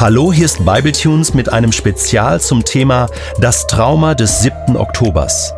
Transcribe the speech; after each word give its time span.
Hallo, 0.00 0.32
hier 0.32 0.44
ist 0.44 0.64
Bibletunes 0.64 1.34
mit 1.34 1.52
einem 1.52 1.72
Spezial 1.72 2.40
zum 2.40 2.64
Thema 2.64 3.08
Das 3.40 3.66
Trauma 3.66 4.14
des 4.14 4.42
7. 4.42 4.76
Oktobers. 4.76 5.52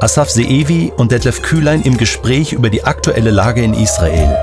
Asaf 0.00 0.28
Seevi 0.28 0.92
und 0.96 1.12
Detlef 1.12 1.40
Kühlein 1.40 1.82
im 1.82 1.96
Gespräch 1.96 2.52
über 2.52 2.68
die 2.68 2.82
aktuelle 2.82 3.30
Lage 3.30 3.62
in 3.62 3.74
Israel. 3.74 4.36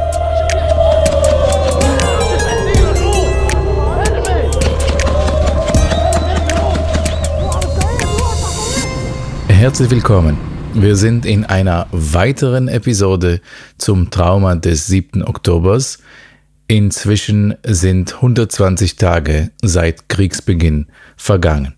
Herzlich 9.49 9.89
willkommen. 9.89 10.37
Wir 10.73 10.95
sind 10.95 11.25
in 11.25 11.43
einer 11.43 11.87
weiteren 11.91 12.69
Episode 12.69 13.41
zum 13.77 14.09
Trauma 14.09 14.55
des 14.55 14.87
7. 14.87 15.21
Oktobers. 15.21 15.99
Inzwischen 16.73 17.53
sind 17.63 18.15
120 18.15 18.95
Tage 18.95 19.51
seit 19.61 20.09
Kriegsbeginn 20.09 20.87
vergangen. 21.15 21.75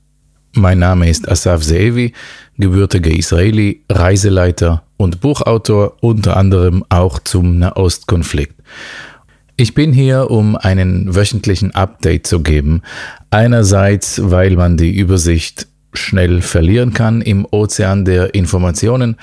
Mein 0.54 0.80
Name 0.80 1.10
ist 1.10 1.28
Asaf 1.28 1.64
Zeevi, 1.64 2.14
gebürtiger 2.58 3.12
Israeli, 3.12 3.84
Reiseleiter 3.92 4.84
und 4.96 5.20
Buchautor, 5.20 5.98
unter 6.00 6.38
anderem 6.38 6.86
auch 6.88 7.20
zum 7.20 7.60
Nahostkonflikt. 7.60 8.56
Ich 9.58 9.74
bin 9.74 9.92
hier, 9.92 10.32
um 10.32 10.56
einen 10.56 11.14
wöchentlichen 11.14 11.76
Update 11.76 12.26
zu 12.26 12.42
geben. 12.42 12.82
Einerseits, 13.32 14.22
weil 14.24 14.56
man 14.56 14.78
die 14.78 14.96
Übersicht 14.98 15.68
schnell 15.94 16.42
verlieren 16.42 16.94
kann 16.94 17.22
im 17.22 17.46
Ozean 17.52 18.06
der 18.06 18.34
Informationen. 18.34 19.18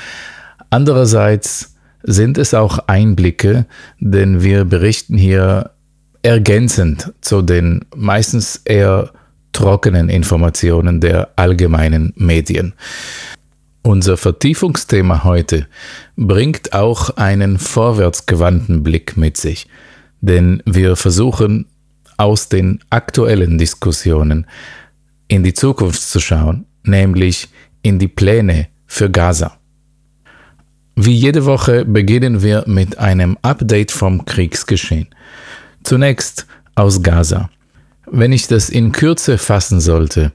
Andererseits 0.69 1.72
sind 2.03 2.39
es 2.39 2.55
auch 2.55 2.79
Einblicke, 2.87 3.67
denn 3.99 4.43
wir 4.43 4.65
berichten 4.65 5.17
hier 5.17 5.71
ergänzend 6.23 7.13
zu 7.21 7.43
den 7.43 7.85
meistens 7.95 8.61
eher 8.65 9.11
trockenen 9.53 10.09
Informationen 10.09 11.01
der 11.01 11.31
allgemeinen 11.37 12.13
Medien. 12.17 12.75
Unser 13.83 14.17
Vertiefungsthema 14.17 15.25
heute 15.25 15.67
bringt 16.17 16.73
auch 16.73 17.11
einen 17.17 17.59
vorwärtsgewandten 17.59 18.83
Blick 18.83 19.17
mit 19.17 19.37
sich, 19.37 19.67
denn 20.21 20.63
wir 20.65 20.95
versuchen 20.97 21.67
aus 22.17 22.49
den 22.49 22.79
aktuellen 22.91 23.59
Diskussionen 23.59 24.47
in 25.27 25.43
die 25.43 25.55
Zukunft 25.55 26.01
zu 26.01 26.21
schauen, 26.21 26.67
nämlich 26.85 27.49
in 27.83 27.99
die 27.99 28.09
Pläne 28.09 28.69
für 28.87 29.11
Gaza. 29.11 29.59
Wie 30.95 31.15
jede 31.15 31.47
Woche 31.47 31.85
beginnen 31.87 32.43
wir 32.43 32.65
mit 32.67 32.99
einem 32.99 33.39
Update 33.41 33.93
vom 33.93 34.27
Kriegsgeschehen. 34.27 35.09
Zunächst 35.85 36.47
aus 36.75 37.03
Gaza. 37.03 37.49
Wenn 38.11 38.33
ich 38.33 38.47
das 38.47 38.69
in 38.69 38.93
Kürze 38.93 39.39
fassen 39.39 39.81
sollte, 39.81 40.33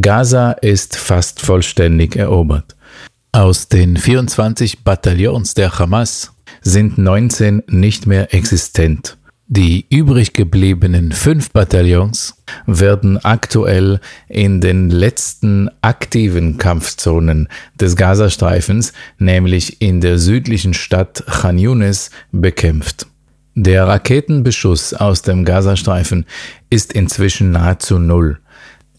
Gaza 0.00 0.52
ist 0.52 0.96
fast 0.96 1.40
vollständig 1.40 2.16
erobert. 2.16 2.76
Aus 3.32 3.68
den 3.68 3.96
24 3.96 4.84
Bataillons 4.84 5.52
der 5.54 5.78
Hamas 5.78 6.32
sind 6.62 6.96
19 6.96 7.64
nicht 7.68 8.06
mehr 8.06 8.32
existent. 8.32 9.18
Die 9.52 9.84
übrig 9.90 10.32
gebliebenen 10.32 11.10
fünf 11.10 11.50
Bataillons 11.50 12.36
werden 12.66 13.18
aktuell 13.18 13.98
in 14.28 14.60
den 14.60 14.90
letzten 14.90 15.68
aktiven 15.82 16.56
Kampfzonen 16.56 17.48
des 17.74 17.96
Gazastreifens, 17.96 18.92
nämlich 19.18 19.82
in 19.82 20.00
der 20.00 20.20
südlichen 20.20 20.72
Stadt 20.72 21.24
Khan 21.26 21.58
Yunis, 21.58 22.10
bekämpft. 22.30 23.08
Der 23.56 23.88
Raketenbeschuss 23.88 24.94
aus 24.94 25.22
dem 25.22 25.44
Gazastreifen 25.44 26.26
ist 26.70 26.92
inzwischen 26.92 27.50
nahezu 27.50 27.98
null. 27.98 28.38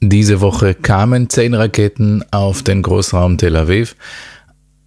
Diese 0.02 0.42
Woche 0.42 0.74
kamen 0.74 1.30
zehn 1.30 1.54
Raketen 1.54 2.26
auf 2.32 2.62
den 2.62 2.82
Großraum 2.82 3.38
Tel 3.38 3.56
Aviv. 3.56 3.96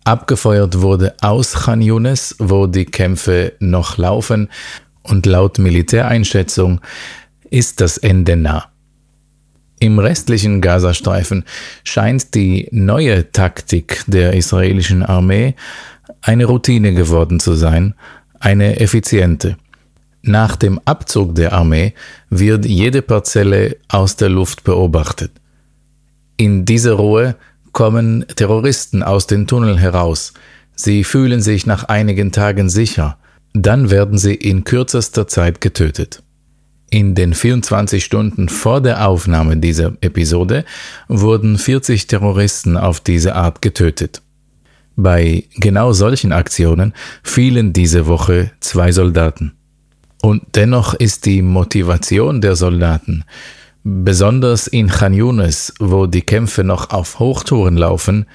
Abgefeuert 0.04 0.82
wurde 0.82 1.14
aus 1.22 1.54
Khan 1.54 1.80
Yunis, 1.80 2.36
wo 2.38 2.66
die 2.66 2.84
Kämpfe 2.84 3.54
noch 3.60 3.96
laufen 3.96 4.50
und 5.04 5.26
laut 5.26 5.58
Militäreinschätzung 5.58 6.80
ist 7.50 7.80
das 7.80 7.98
Ende 7.98 8.36
nah. 8.36 8.66
Im 9.78 9.98
restlichen 9.98 10.60
Gazastreifen 10.60 11.44
scheint 11.84 12.34
die 12.34 12.68
neue 12.72 13.30
Taktik 13.32 14.02
der 14.06 14.32
israelischen 14.34 15.02
Armee 15.02 15.54
eine 16.22 16.46
Routine 16.46 16.94
geworden 16.94 17.38
zu 17.38 17.54
sein, 17.54 17.94
eine 18.40 18.80
effiziente. 18.80 19.56
Nach 20.22 20.56
dem 20.56 20.80
Abzug 20.86 21.34
der 21.34 21.52
Armee 21.52 21.92
wird 22.30 22.64
jede 22.64 23.02
Parzelle 23.02 23.76
aus 23.88 24.16
der 24.16 24.30
Luft 24.30 24.64
beobachtet. 24.64 25.32
In 26.38 26.64
dieser 26.64 26.94
Ruhe 26.94 27.36
kommen 27.72 28.24
Terroristen 28.34 29.02
aus 29.02 29.26
den 29.26 29.46
Tunneln 29.46 29.76
heraus. 29.76 30.32
Sie 30.74 31.04
fühlen 31.04 31.42
sich 31.42 31.66
nach 31.66 31.84
einigen 31.84 32.32
Tagen 32.32 32.70
sicher. 32.70 33.18
Dann 33.54 33.90
werden 33.90 34.18
sie 34.18 34.34
in 34.34 34.64
kürzester 34.64 35.28
Zeit 35.28 35.60
getötet. 35.60 36.22
In 36.90 37.14
den 37.14 37.34
24 37.34 38.04
Stunden 38.04 38.48
vor 38.48 38.80
der 38.80 39.06
Aufnahme 39.08 39.56
dieser 39.56 39.92
Episode 40.00 40.64
wurden 41.06 41.56
40 41.56 42.08
Terroristen 42.08 42.76
auf 42.76 42.98
diese 43.00 43.36
Art 43.36 43.62
getötet. 43.62 44.22
Bei 44.96 45.44
genau 45.56 45.92
solchen 45.92 46.32
Aktionen 46.32 46.94
fielen 47.22 47.72
diese 47.72 48.06
Woche 48.06 48.50
zwei 48.58 48.90
Soldaten. 48.90 49.52
Und 50.20 50.42
dennoch 50.56 50.94
ist 50.94 51.24
die 51.24 51.42
Motivation 51.42 52.40
der 52.40 52.56
Soldaten, 52.56 53.24
besonders 53.84 54.66
in 54.66 54.88
Khan 54.88 55.14
Yunis, 55.14 55.72
wo 55.78 56.06
die 56.06 56.22
Kämpfe 56.22 56.64
noch 56.64 56.90
auf 56.90 57.20
Hochtouren 57.20 57.76
laufen, 57.76 58.26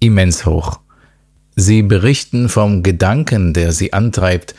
immens 0.00 0.44
hoch. 0.44 0.80
Sie 1.56 1.82
berichten 1.82 2.48
vom 2.48 2.82
Gedanken, 2.82 3.52
der 3.52 3.72
sie 3.72 3.92
antreibt, 3.92 4.54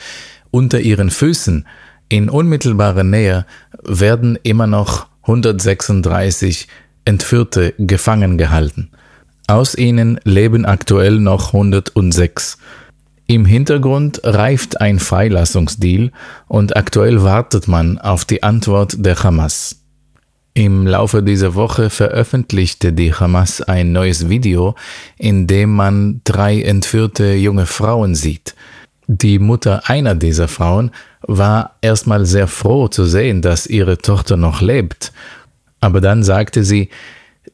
unter 0.51 0.79
ihren 0.79 1.09
Füßen 1.09 1.65
in 2.09 2.29
unmittelbarer 2.29 3.05
Nähe 3.05 3.45
werden 3.83 4.37
immer 4.43 4.67
noch 4.67 5.07
136 5.23 6.67
Entführte 7.05 7.73
gefangen 7.77 8.37
gehalten. 8.37 8.91
Aus 9.47 9.75
ihnen 9.75 10.19
leben 10.23 10.65
aktuell 10.65 11.19
noch 11.19 11.53
106. 11.53 12.57
Im 13.27 13.45
Hintergrund 13.45 14.19
reift 14.23 14.81
ein 14.81 14.99
Freilassungsdeal 14.99 16.11
und 16.47 16.75
aktuell 16.75 17.23
wartet 17.23 17.67
man 17.67 17.97
auf 17.97 18.25
die 18.25 18.43
Antwort 18.43 18.95
der 19.05 19.23
Hamas. 19.23 19.80
Im 20.53 20.85
Laufe 20.85 21.23
dieser 21.23 21.55
Woche 21.55 21.89
veröffentlichte 21.89 22.91
die 22.91 23.13
Hamas 23.13 23.61
ein 23.61 23.93
neues 23.93 24.27
Video, 24.27 24.75
in 25.17 25.47
dem 25.47 25.73
man 25.73 26.19
drei 26.25 26.61
entführte 26.61 27.33
junge 27.35 27.65
Frauen 27.65 28.15
sieht. 28.15 28.53
Die 29.07 29.39
Mutter 29.39 29.89
einer 29.89 30.13
dieser 30.13 30.49
Frauen 30.49 30.91
war 31.21 31.77
erstmal 31.81 32.25
sehr 32.25 32.47
froh 32.47 32.89
zu 32.89 33.05
sehen, 33.05 33.41
dass 33.41 33.65
ihre 33.65 33.97
Tochter 33.97 34.35
noch 34.35 34.61
lebt, 34.61 35.13
aber 35.79 36.01
dann 36.01 36.21
sagte 36.21 36.65
sie, 36.65 36.89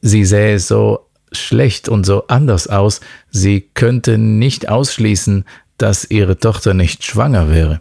sie 0.02 0.24
sähe 0.24 0.58
so 0.58 1.06
schlecht 1.30 1.88
und 1.88 2.04
so 2.04 2.26
anders 2.26 2.66
aus, 2.66 3.00
sie 3.30 3.60
könnte 3.74 4.18
nicht 4.18 4.68
ausschließen, 4.68 5.44
dass 5.78 6.10
ihre 6.10 6.38
Tochter 6.38 6.74
nicht 6.74 7.04
schwanger 7.04 7.50
wäre. 7.50 7.80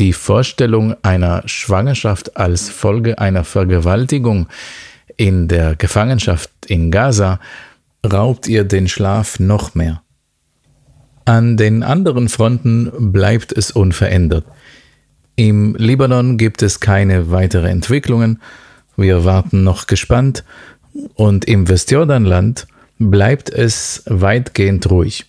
Die 0.00 0.14
Vorstellung 0.14 0.96
einer 1.02 1.42
Schwangerschaft 1.44 2.38
als 2.38 2.70
Folge 2.70 3.18
einer 3.18 3.44
Vergewaltigung 3.44 4.46
in 5.18 5.46
der 5.46 5.76
Gefangenschaft 5.76 6.50
in 6.66 6.90
Gaza 6.90 7.38
raubt 8.10 8.48
ihr 8.48 8.64
den 8.64 8.88
Schlaf 8.88 9.38
noch 9.40 9.74
mehr. 9.74 10.00
An 11.26 11.58
den 11.58 11.82
anderen 11.82 12.30
Fronten 12.30 13.12
bleibt 13.12 13.52
es 13.52 13.72
unverändert. 13.72 14.46
Im 15.36 15.76
Libanon 15.76 16.38
gibt 16.38 16.62
es 16.62 16.80
keine 16.80 17.30
weitere 17.30 17.68
Entwicklungen, 17.68 18.40
wir 18.96 19.26
warten 19.26 19.64
noch 19.64 19.86
gespannt 19.86 20.44
und 21.12 21.44
im 21.44 21.68
Westjordanland 21.68 22.66
bleibt 22.98 23.50
es 23.50 24.02
weitgehend 24.06 24.90
ruhig. 24.90 25.26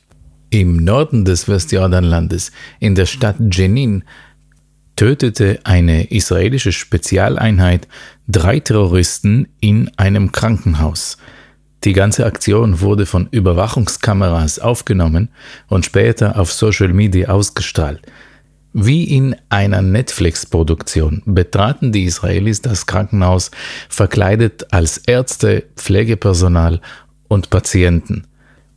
Im 0.50 0.78
Norden 0.78 1.25
des 1.25 1.50
Westjordanlandes, 1.50 2.54
in 2.80 2.96
der 2.96 3.06
Stadt 3.06 3.36
Jenin, 3.51 4.04
tötete 5.01 5.59
eine 5.63 6.12
israelische 6.12 6.71
Spezialeinheit 6.71 7.88
drei 8.27 8.59
Terroristen 8.59 9.48
in 9.59 9.89
einem 9.98 10.31
Krankenhaus. 10.31 11.18
Die 11.83 11.94
ganze 11.94 12.24
Aktion 12.24 12.81
wurde 12.81 13.07
von 13.07 13.27
Überwachungskameras 13.31 14.59
aufgenommen 14.59 15.30
und 15.68 15.88
später 15.88 16.39
auf 16.39 16.53
Social 16.53 16.89
Media 16.89 17.30
ausgestrahlt. 17.30 18.01
Wie 18.74 19.06
in 19.06 19.36
einer 19.50 19.81
Netflix-Produktion 19.81 21.24
betraten 21.25 21.92
die 21.92 22.03
Israelis 22.03 22.62
das 22.62 22.86
Krankenhaus 22.86 23.50
verkleidet 23.89 24.71
als 24.71 25.00
Ärzte, 25.00 25.63
Pflegepersonal 25.77 26.80
und 27.27 27.50
Patienten. 27.50 28.27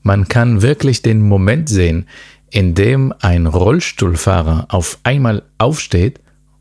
Man 0.01 0.29
kann 0.29 0.63
wirklich 0.63 1.03
den 1.03 1.21
Moment 1.21 1.69
sehen, 1.69 2.07
in 2.55 2.77
dem 2.77 3.13
ein 3.19 3.47
Rollstuhlfahrer 3.47 4.69
auf 4.69 5.01
einmal 5.03 5.43
aufsteht 5.59 6.21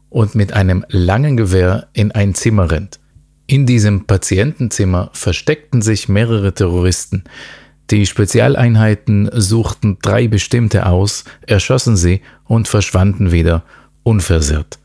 und 0.09 0.33
mit 0.33 0.51
einem 0.51 0.83
langen 0.89 1.37
Gewehr 1.37 1.87
in 1.93 2.11
ein 2.11 2.33
Zimmer 2.33 2.71
rennt. 2.71 2.99
In 3.45 3.67
diesem 3.67 4.07
Patientenzimmer 4.07 5.11
versteckten 5.13 5.83
sich 5.83 6.09
mehrere 6.09 6.51
Terroristen. 6.51 7.25
Die 7.91 8.07
Spezialeinheiten 8.07 9.29
suchten 9.33 9.99
drei 10.01 10.27
bestimmte 10.27 10.87
aus, 10.87 11.25
erschossen 11.45 11.95
sie 11.95 12.21
und 12.45 12.67
verschwanden 12.67 13.31
wieder, 13.31 13.63
unversehrt. 14.01 14.79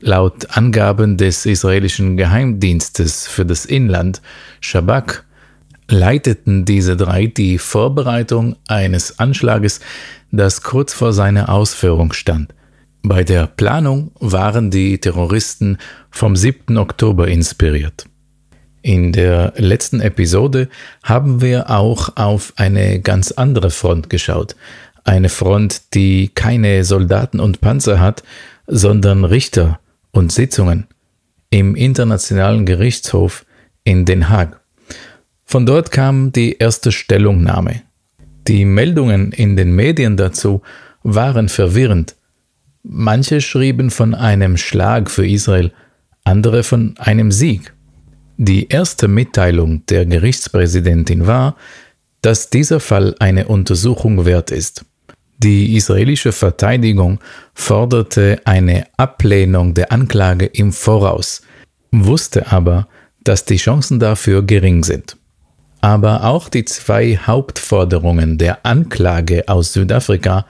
Laut 0.00 0.54
Angaben 0.54 1.16
des 1.16 1.46
israelischen 1.46 2.18
Geheimdienstes 2.18 3.26
für 3.26 3.46
das 3.46 3.64
Inland, 3.64 4.20
Shabak, 4.60 5.24
leiteten 5.88 6.64
diese 6.64 6.96
drei 6.96 7.26
die 7.26 7.58
Vorbereitung 7.58 8.56
eines 8.68 9.18
Anschlages, 9.18 9.80
das 10.30 10.62
kurz 10.62 10.92
vor 10.92 11.12
seiner 11.12 11.48
Ausführung 11.48 12.12
stand. 12.12 12.54
Bei 13.02 13.22
der 13.22 13.46
Planung 13.46 14.12
waren 14.18 14.70
die 14.70 14.98
Terroristen 14.98 15.78
vom 16.10 16.36
7. 16.36 16.78
Oktober 16.78 17.28
inspiriert. 17.28 18.06
In 18.80 19.12
der 19.12 19.52
letzten 19.56 20.00
Episode 20.00 20.68
haben 21.02 21.40
wir 21.40 21.70
auch 21.70 22.16
auf 22.16 22.52
eine 22.56 23.00
ganz 23.00 23.32
andere 23.32 23.70
Front 23.70 24.10
geschaut. 24.10 24.56
Eine 25.04 25.28
Front, 25.28 25.94
die 25.94 26.28
keine 26.28 26.84
Soldaten 26.84 27.40
und 27.40 27.60
Panzer 27.60 28.00
hat, 28.00 28.22
sondern 28.66 29.24
Richter 29.24 29.80
und 30.12 30.32
Sitzungen 30.32 30.86
im 31.50 31.76
Internationalen 31.76 32.66
Gerichtshof 32.66 33.44
in 33.84 34.06
Den 34.06 34.28
Haag. 34.28 34.60
Von 35.44 35.66
dort 35.66 35.90
kam 35.90 36.32
die 36.32 36.56
erste 36.58 36.92
Stellungnahme. 36.92 37.82
Die 38.48 38.64
Meldungen 38.64 39.32
in 39.32 39.56
den 39.56 39.74
Medien 39.74 40.16
dazu 40.16 40.62
waren 41.02 41.48
verwirrend. 41.48 42.16
Manche 42.82 43.40
schrieben 43.40 43.90
von 43.90 44.14
einem 44.14 44.56
Schlag 44.56 45.10
für 45.10 45.26
Israel, 45.26 45.72
andere 46.24 46.62
von 46.62 46.94
einem 46.98 47.32
Sieg. 47.32 47.72
Die 48.36 48.68
erste 48.68 49.06
Mitteilung 49.06 49.86
der 49.86 50.06
Gerichtspräsidentin 50.06 51.26
war, 51.26 51.56
dass 52.20 52.50
dieser 52.50 52.80
Fall 52.80 53.14
eine 53.18 53.46
Untersuchung 53.46 54.24
wert 54.24 54.50
ist. 54.50 54.84
Die 55.38 55.76
israelische 55.76 56.32
Verteidigung 56.32 57.20
forderte 57.54 58.40
eine 58.44 58.86
Ablehnung 58.96 59.74
der 59.74 59.92
Anklage 59.92 60.46
im 60.46 60.72
Voraus, 60.72 61.42
wusste 61.90 62.50
aber, 62.50 62.88
dass 63.24 63.44
die 63.44 63.56
Chancen 63.56 63.98
dafür 63.98 64.42
gering 64.42 64.84
sind. 64.84 65.16
Aber 65.84 66.24
auch 66.24 66.48
die 66.48 66.64
zwei 66.64 67.18
Hauptforderungen 67.18 68.38
der 68.38 68.64
Anklage 68.64 69.50
aus 69.50 69.74
Südafrika 69.74 70.46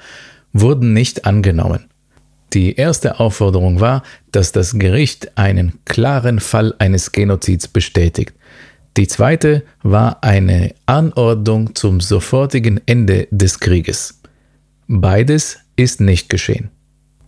wurden 0.53 0.93
nicht 0.93 1.25
angenommen. 1.25 1.87
Die 2.53 2.77
erste 2.77 3.19
Aufforderung 3.19 3.81
war, 3.81 4.05
dass 4.31 4.53
das 4.53 4.79
Gericht 4.79 5.37
einen 5.37 5.81
klaren 5.87 6.39
Fall 6.39 6.73
eines 6.79 7.11
Genozids 7.11 7.67
bestätigt. 7.67 8.33
Die 8.97 9.09
zweite 9.09 9.65
war 9.83 10.23
eine 10.23 10.73
Anordnung 10.87 11.75
zum 11.75 12.01
sofortigen 12.01 12.81
Ende 12.87 13.27
des 13.33 13.59
Krieges. 13.59 14.21
Beides 14.87 15.59
ist 15.75 16.01
nicht 16.01 16.29
geschehen. 16.29 16.71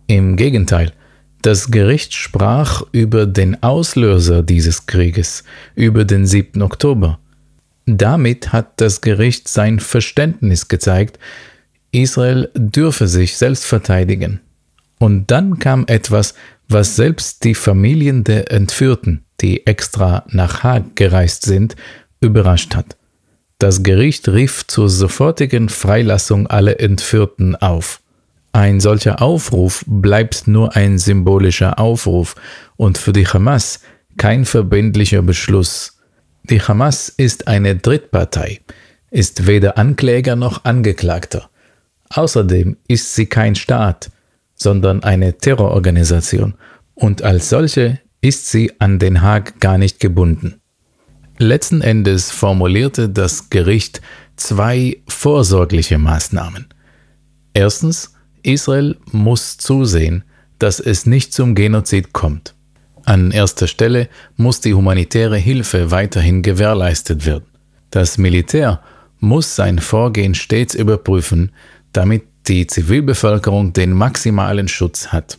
Im 0.07 0.37
Gegenteil, 0.37 0.93
das 1.41 1.71
Gericht 1.71 2.13
sprach 2.13 2.83
über 2.93 3.25
den 3.25 3.61
Auslöser 3.61 4.43
dieses 4.43 4.85
Krieges, 4.85 5.43
über 5.75 6.05
den 6.05 6.25
7. 6.25 6.61
Oktober. 6.61 7.19
Damit 7.87 8.51
hat 8.51 8.81
das 8.81 8.99
Gericht 8.99 9.47
sein 9.47 9.79
Verständnis 9.79 10.67
gezeigt, 10.67 11.19
Israel 11.91 12.51
dürfe 12.53 13.07
sich 13.07 13.37
selbst 13.37 13.65
verteidigen. 13.65 14.41
Und 14.99 15.31
dann 15.31 15.57
kam 15.57 15.85
etwas, 15.87 16.33
was 16.67 16.97
selbst 16.97 17.45
die 17.45 17.55
Familien 17.55 18.25
der 18.25 18.51
Entführten, 18.51 19.23
die 19.39 19.65
extra 19.65 20.25
nach 20.27 20.63
Haag 20.63 20.95
gereist 20.95 21.45
sind, 21.45 21.77
überrascht 22.19 22.75
hat. 22.75 22.97
Das 23.57 23.83
Gericht 23.83 24.27
rief 24.27 24.67
zur 24.67 24.89
sofortigen 24.89 25.69
Freilassung 25.69 26.47
aller 26.47 26.81
Entführten 26.81 27.55
auf. 27.55 28.01
Ein 28.51 28.81
solcher 28.81 29.21
Aufruf 29.21 29.85
bleibt 29.87 30.47
nur 30.47 30.75
ein 30.75 30.97
symbolischer 30.97 31.79
Aufruf 31.79 32.35
und 32.75 32.97
für 32.97 33.13
die 33.13 33.27
Hamas 33.27 33.79
kein 34.17 34.45
verbindlicher 34.45 35.21
Beschluss. 35.21 35.96
Die 36.49 36.61
Hamas 36.61 37.09
ist 37.09 37.49
eine 37.49 37.75
Drittpartei, 37.75 38.61
ist 39.11 39.47
weder 39.47 39.77
Ankläger 39.77 40.37
noch 40.37 40.63
Angeklagter. 40.63 41.49
Außerdem 42.09 42.77
ist 42.87 43.15
sie 43.15 43.25
kein 43.25 43.55
Staat, 43.55 44.11
sondern 44.55 45.03
eine 45.03 45.37
Terrororganisation 45.37 46.53
und 46.95 47.21
als 47.21 47.49
solche 47.49 47.99
ist 48.21 48.49
sie 48.49 48.71
an 48.79 48.97
Den 48.97 49.21
Haag 49.21 49.59
gar 49.59 49.77
nicht 49.77 49.99
gebunden. 49.99 50.61
Letzten 51.37 51.81
Endes 51.81 52.31
formulierte 52.31 53.09
das 53.09 53.49
Gericht 53.49 54.01
zwei 54.37 55.01
vorsorgliche 55.07 55.97
Maßnahmen. 55.97 56.67
Erstens, 57.53 58.13
Israel 58.41 58.95
muss 59.11 59.57
zusehen, 59.57 60.23
dass 60.59 60.79
es 60.79 61.05
nicht 61.05 61.33
zum 61.33 61.55
Genozid 61.55 62.13
kommt. 62.13 62.55
An 63.07 63.31
erster 63.31 63.67
Stelle 63.67 64.09
muss 64.35 64.59
die 64.59 64.73
humanitäre 64.73 65.37
Hilfe 65.37 65.91
weiterhin 65.91 66.41
gewährleistet 66.41 67.25
werden. 67.25 67.45
Das 67.89 68.17
Militär 68.17 68.81
muss 69.21 69.55
sein 69.55 69.79
Vorgehen 69.79 70.35
stets 70.35 70.75
überprüfen, 70.75 71.53
damit 71.93 72.23
die 72.49 72.67
Zivilbevölkerung 72.67 73.71
den 73.71 73.93
maximalen 73.93 74.67
Schutz 74.67 75.07
hat. 75.07 75.37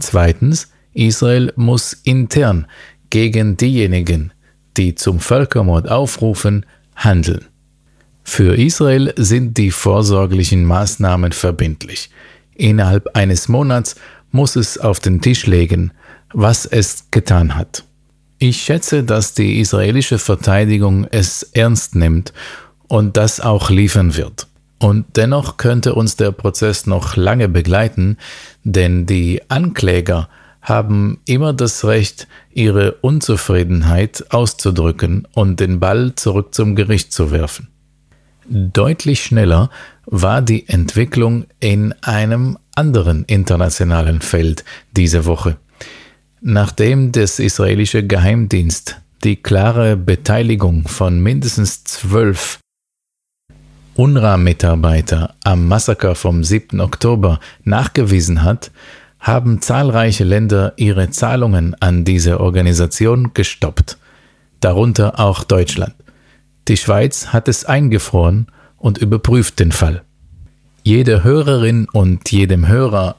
Zweitens, 0.00 0.72
Israel 0.92 1.52
muss 1.54 1.92
intern 2.02 2.66
gegen 3.10 3.56
diejenigen, 3.56 4.32
die 4.76 4.96
zum 4.96 5.20
Völkermord 5.20 5.88
aufrufen, 5.88 6.66
handeln. 6.96 7.44
Für 8.24 8.58
Israel 8.58 9.14
sind 9.16 9.56
die 9.56 9.70
vorsorglichen 9.70 10.64
Maßnahmen 10.64 11.30
verbindlich. 11.30 12.10
Innerhalb 12.56 13.16
eines 13.16 13.46
Monats 13.46 13.94
muss 14.32 14.56
es 14.56 14.78
auf 14.78 14.98
den 14.98 15.20
Tisch 15.20 15.46
legen, 15.46 15.92
was 16.34 16.66
es 16.66 17.06
getan 17.10 17.54
hat. 17.54 17.84
Ich 18.38 18.62
schätze, 18.62 19.04
dass 19.04 19.32
die 19.32 19.60
israelische 19.60 20.18
Verteidigung 20.18 21.06
es 21.10 21.42
ernst 21.42 21.94
nimmt 21.94 22.32
und 22.88 23.16
das 23.16 23.40
auch 23.40 23.70
liefern 23.70 24.16
wird. 24.16 24.48
Und 24.78 25.16
dennoch 25.16 25.56
könnte 25.56 25.94
uns 25.94 26.16
der 26.16 26.32
Prozess 26.32 26.86
noch 26.86 27.16
lange 27.16 27.48
begleiten, 27.48 28.18
denn 28.64 29.06
die 29.06 29.40
Ankläger 29.48 30.28
haben 30.60 31.20
immer 31.26 31.52
das 31.52 31.84
Recht, 31.84 32.26
ihre 32.52 32.92
Unzufriedenheit 33.00 34.26
auszudrücken 34.30 35.28
und 35.32 35.60
den 35.60 35.78
Ball 35.80 36.14
zurück 36.16 36.54
zum 36.54 36.74
Gericht 36.74 37.12
zu 37.12 37.30
werfen. 37.30 37.68
Deutlich 38.46 39.24
schneller 39.24 39.70
war 40.06 40.42
die 40.42 40.68
Entwicklung 40.68 41.46
in 41.60 41.94
einem 42.02 42.58
anderen 42.74 43.24
internationalen 43.24 44.20
Feld 44.20 44.64
diese 44.92 45.24
Woche. 45.24 45.56
Nachdem 46.46 47.10
das 47.10 47.38
israelische 47.38 48.06
Geheimdienst 48.06 49.00
die 49.24 49.36
klare 49.36 49.96
Beteiligung 49.96 50.86
von 50.86 51.18
mindestens 51.18 51.84
zwölf 51.84 52.58
UNRWA-Mitarbeiter 53.94 55.36
am 55.42 55.66
Massaker 55.66 56.14
vom 56.14 56.44
7. 56.44 56.82
Oktober 56.82 57.40
nachgewiesen 57.62 58.42
hat, 58.42 58.72
haben 59.20 59.62
zahlreiche 59.62 60.24
Länder 60.24 60.74
ihre 60.76 61.08
Zahlungen 61.08 61.76
an 61.80 62.04
diese 62.04 62.40
Organisation 62.40 63.30
gestoppt, 63.32 63.96
darunter 64.60 65.18
auch 65.18 65.44
Deutschland. 65.44 65.94
Die 66.68 66.76
Schweiz 66.76 67.28
hat 67.28 67.48
es 67.48 67.64
eingefroren 67.64 68.48
und 68.76 68.98
überprüft 68.98 69.60
den 69.60 69.72
Fall. 69.72 70.02
Jede 70.82 71.24
Hörerin 71.24 71.88
und 71.90 72.30
jedem 72.30 72.68
Hörer, 72.68 73.16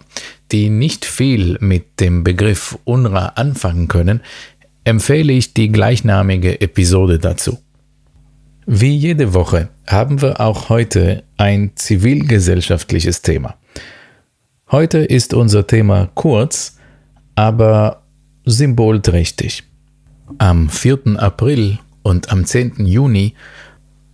die 0.51 0.69
nicht 0.69 1.05
viel 1.05 1.57
mit 1.59 1.99
dem 1.99 2.23
Begriff 2.23 2.77
UNRWA 2.83 3.33
anfangen 3.35 3.87
können, 3.87 4.21
empfehle 4.83 5.33
ich 5.33 5.53
die 5.53 5.71
gleichnamige 5.71 6.61
Episode 6.61 7.19
dazu. 7.19 7.57
Wie 8.67 8.95
jede 8.95 9.33
Woche 9.33 9.69
haben 9.87 10.21
wir 10.21 10.39
auch 10.39 10.69
heute 10.69 11.23
ein 11.37 11.71
zivilgesellschaftliches 11.75 13.21
Thema. 13.21 13.55
Heute 14.71 14.99
ist 14.99 15.33
unser 15.33 15.67
Thema 15.67 16.09
kurz, 16.15 16.77
aber 17.35 18.03
symbolträchtig. 18.45 19.63
Am 20.39 20.69
4. 20.69 21.17
April 21.17 21.77
und 22.01 22.31
am 22.31 22.45
10. 22.45 22.85
Juni 22.85 23.35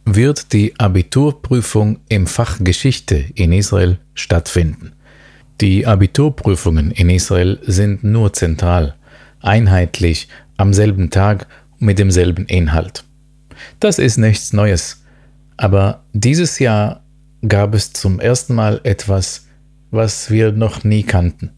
wird 0.06 0.52
die 0.52 0.78
Abiturprüfung 0.78 2.00
im 2.10 2.28
Fach 2.28 2.58
Geschichte 2.60 3.24
in 3.36 3.54
Israel 3.54 4.00
stattfinden. 4.14 4.92
Die 5.62 5.86
Abiturprüfungen 5.86 6.90
in 6.90 7.12
Israel 7.12 7.60
sind 7.62 8.04
nur 8.04 8.34
zentral, 8.34 8.96
einheitlich, 9.42 10.28
am 10.58 10.74
selben 10.74 11.12
Tag 11.12 11.46
mit 11.78 12.00
demselben 12.00 12.48
Inhalt. 12.48 13.04
Das 13.80 14.00
ist 14.00 14.18
nichts 14.18 14.54
Neues. 14.54 15.04
Aber 15.58 16.04
dieses 16.14 16.58
Jahr 16.58 17.04
gab 17.48 17.76
es 17.76 17.94
zum 17.94 18.20
ersten 18.20 18.56
Mal 18.56 18.82
etwas, 18.84 19.46
was 19.92 20.32
wir 20.32 20.52
noch 20.52 20.84
nie 20.84 21.04
kannten. 21.04 21.52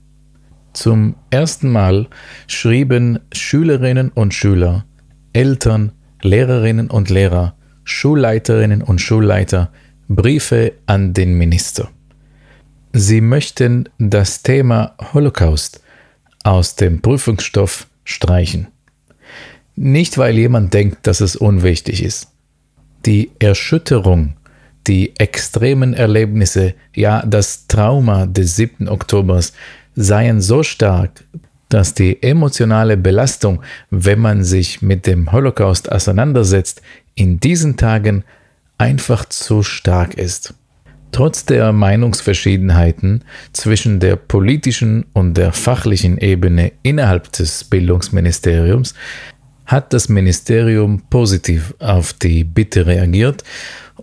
Zum 0.73 1.15
ersten 1.29 1.71
Mal 1.71 2.07
schrieben 2.47 3.19
Schülerinnen 3.31 4.09
und 4.09 4.33
Schüler 4.33 4.83
Eltern, 5.31 5.93
Lehrerinnen 6.21 6.89
und 6.89 7.09
Lehrer, 7.09 7.55
Schulleiterinnen 7.85 8.81
und 8.81 8.99
Schulleiter 8.99 9.71
Briefe 10.09 10.73
an 10.87 11.13
den 11.13 11.37
Minister. 11.37 11.89
Sie 12.95 13.21
möchten 13.21 13.89
das 13.97 14.43
Thema 14.43 14.93
Holocaust 15.15 15.81
aus 16.43 16.75
dem 16.75 17.01
Prüfungsstoff 17.01 17.87
streichen. 18.03 18.67
Nicht, 19.75 20.19
weil 20.19 20.37
jemand 20.37 20.75
denkt, 20.75 21.07
dass 21.07 21.19
es 21.19 21.35
unwichtig 21.35 22.03
ist. 22.03 22.27
Die 23.07 23.31
Erschütterung, 23.39 24.35
die 24.85 25.15
extremen 25.17 25.95
Erlebnisse, 25.95 26.75
ja 26.93 27.25
das 27.25 27.65
Trauma 27.65 28.27
des 28.27 28.57
7. 28.57 28.87
Oktobers 28.87 29.53
seien 29.95 30.39
so 30.39 30.61
stark, 30.61 31.23
dass 31.69 31.95
die 31.95 32.21
emotionale 32.21 32.95
Belastung, 32.95 33.63
wenn 33.89 34.19
man 34.19 34.43
sich 34.43 34.83
mit 34.83 35.07
dem 35.07 35.31
Holocaust 35.31 35.91
auseinandersetzt, 35.91 36.83
in 37.15 37.39
diesen 37.39 37.75
Tagen 37.75 38.23
einfach 38.77 39.25
zu 39.25 39.63
stark 39.63 40.13
ist. 40.13 40.53
Trotz 41.13 41.45
der 41.45 41.71
Meinungsverschiedenheiten 41.73 43.23
zwischen 43.53 43.99
der 43.99 44.15
politischen 44.15 45.05
und 45.13 45.35
der 45.35 45.53
fachlichen 45.53 46.17
Ebene 46.17 46.71
innerhalb 46.81 47.31
des 47.33 47.65
Bildungsministeriums 47.65 48.95
hat 49.67 49.93
das 49.93 50.09
Ministerium 50.09 51.03
positiv 51.11 51.75
auf 51.77 52.13
die 52.13 52.43
Bitte 52.43 52.87
reagiert 52.87 53.43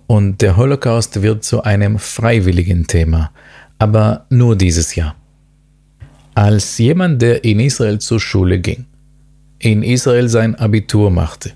und 0.07 0.41
der 0.41 0.57
Holocaust 0.57 1.21
wird 1.21 1.43
zu 1.43 1.65
einem 1.65 1.99
freiwilligen 1.99 2.87
Thema, 2.87 3.33
aber 3.81 4.27
nur 4.31 4.55
dieses 4.55 4.95
Jahr. 4.95 5.17
Als 6.37 6.79
jemand, 6.79 7.21
der 7.23 7.43
in 7.43 7.59
Israel 7.59 7.99
zur 7.99 8.21
Schule 8.21 8.61
ging, 8.61 8.87
in 9.59 9.83
Israel 9.83 10.29
sein 10.29 10.55
Abitur 10.55 11.11
machte, 11.11 11.55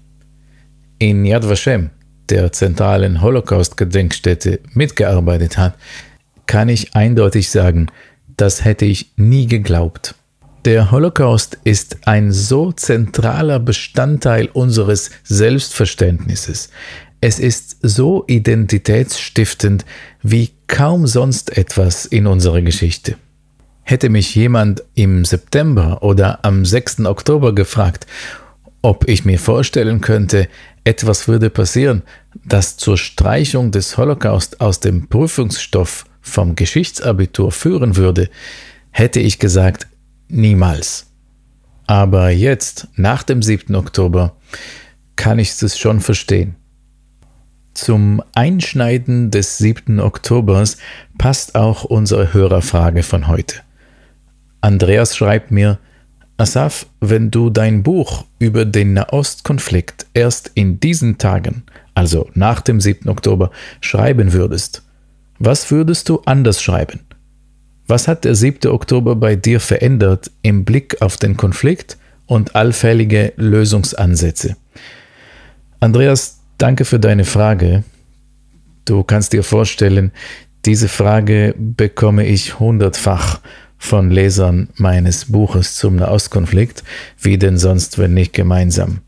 in 0.98 1.24
Yad 1.24 1.48
Vashem, 1.48 1.90
der 2.30 2.52
zentralen 2.52 3.22
Holocaust-Gedenkstätte, 3.22 4.60
mitgearbeitet 4.72 5.58
hat, 5.58 5.74
kann 6.46 6.68
ich 6.68 6.94
eindeutig 6.94 7.50
sagen, 7.50 7.88
das 8.36 8.64
hätte 8.64 8.84
ich 8.84 9.12
nie 9.16 9.46
geglaubt. 9.46 10.14
Der 10.64 10.90
Holocaust 10.90 11.58
ist 11.64 12.06
ein 12.06 12.32
so 12.32 12.72
zentraler 12.72 13.58
Bestandteil 13.58 14.48
unseres 14.52 15.10
Selbstverständnisses. 15.22 16.70
Es 17.20 17.38
ist 17.38 17.76
so 17.82 18.24
identitätsstiftend 18.26 19.84
wie 20.22 20.50
kaum 20.66 21.06
sonst 21.06 21.56
etwas 21.56 22.06
in 22.06 22.26
unserer 22.26 22.62
Geschichte. 22.62 23.16
Hätte 23.82 24.08
mich 24.08 24.34
jemand 24.34 24.82
im 24.94 25.26
September 25.26 26.02
oder 26.02 26.42
am 26.44 26.64
6. 26.64 27.00
Oktober 27.04 27.54
gefragt, 27.54 28.06
ob 28.80 29.08
ich 29.08 29.26
mir 29.26 29.38
vorstellen 29.38 30.00
könnte, 30.00 30.48
etwas 30.84 31.28
würde 31.28 31.50
passieren, 31.50 32.02
das 32.44 32.76
zur 32.76 32.96
Streichung 32.98 33.70
des 33.70 33.96
Holocaust 33.96 34.60
aus 34.60 34.80
dem 34.80 35.08
Prüfungsstoff 35.08 36.04
vom 36.20 36.56
Geschichtsabitur 36.56 37.52
führen 37.52 37.96
würde, 37.96 38.28
hätte 38.90 39.20
ich 39.20 39.38
gesagt, 39.38 39.86
niemals. 40.28 41.06
Aber 41.86 42.30
jetzt, 42.30 42.88
nach 42.96 43.22
dem 43.22 43.42
7. 43.42 43.74
Oktober, 43.74 44.36
kann 45.16 45.38
ich 45.38 45.50
es 45.62 45.78
schon 45.78 46.00
verstehen. 46.00 46.56
Zum 47.74 48.22
Einschneiden 48.34 49.30
des 49.30 49.58
7. 49.58 50.00
Oktobers 50.00 50.76
passt 51.18 51.56
auch 51.56 51.84
unsere 51.84 52.32
Hörerfrage 52.32 53.02
von 53.02 53.26
heute. 53.26 53.56
Andreas 54.60 55.16
schreibt 55.16 55.50
mir, 55.50 55.78
Asaf, 56.36 56.86
wenn 57.00 57.30
du 57.30 57.48
dein 57.48 57.82
Buch 57.82 58.24
über 58.40 58.64
den 58.64 58.94
Nahostkonflikt 58.94 60.06
erst 60.14 60.50
in 60.54 60.80
diesen 60.80 61.18
Tagen, 61.18 61.62
also 61.94 62.28
nach 62.34 62.60
dem 62.60 62.80
7. 62.80 63.08
Oktober, 63.08 63.50
schreiben 63.80 64.32
würdest, 64.32 64.82
was 65.38 65.70
würdest 65.70 66.08
du 66.08 66.22
anders 66.24 66.60
schreiben? 66.60 67.00
Was 67.86 68.08
hat 68.08 68.24
der 68.24 68.34
7. 68.34 68.70
Oktober 68.70 69.14
bei 69.14 69.36
dir 69.36 69.60
verändert 69.60 70.30
im 70.42 70.64
Blick 70.64 71.00
auf 71.02 71.16
den 71.18 71.36
Konflikt 71.36 71.98
und 72.26 72.56
allfällige 72.56 73.32
Lösungsansätze? 73.36 74.56
Andreas, 75.78 76.40
danke 76.58 76.84
für 76.84 76.98
deine 76.98 77.24
Frage. 77.24 77.84
Du 78.86 79.04
kannst 79.04 79.32
dir 79.32 79.44
vorstellen, 79.44 80.12
diese 80.64 80.88
Frage 80.88 81.54
bekomme 81.58 82.26
ich 82.26 82.58
hundertfach 82.58 83.40
von 83.84 84.10
Lesern 84.10 84.68
meines 84.76 85.26
Buches 85.26 85.74
zum 85.74 85.96
Nahostkonflikt, 85.96 86.82
wie 87.20 87.38
denn 87.38 87.58
sonst, 87.58 87.98
wenn 87.98 88.14
nicht 88.14 88.32
gemeinsam. 88.32 89.00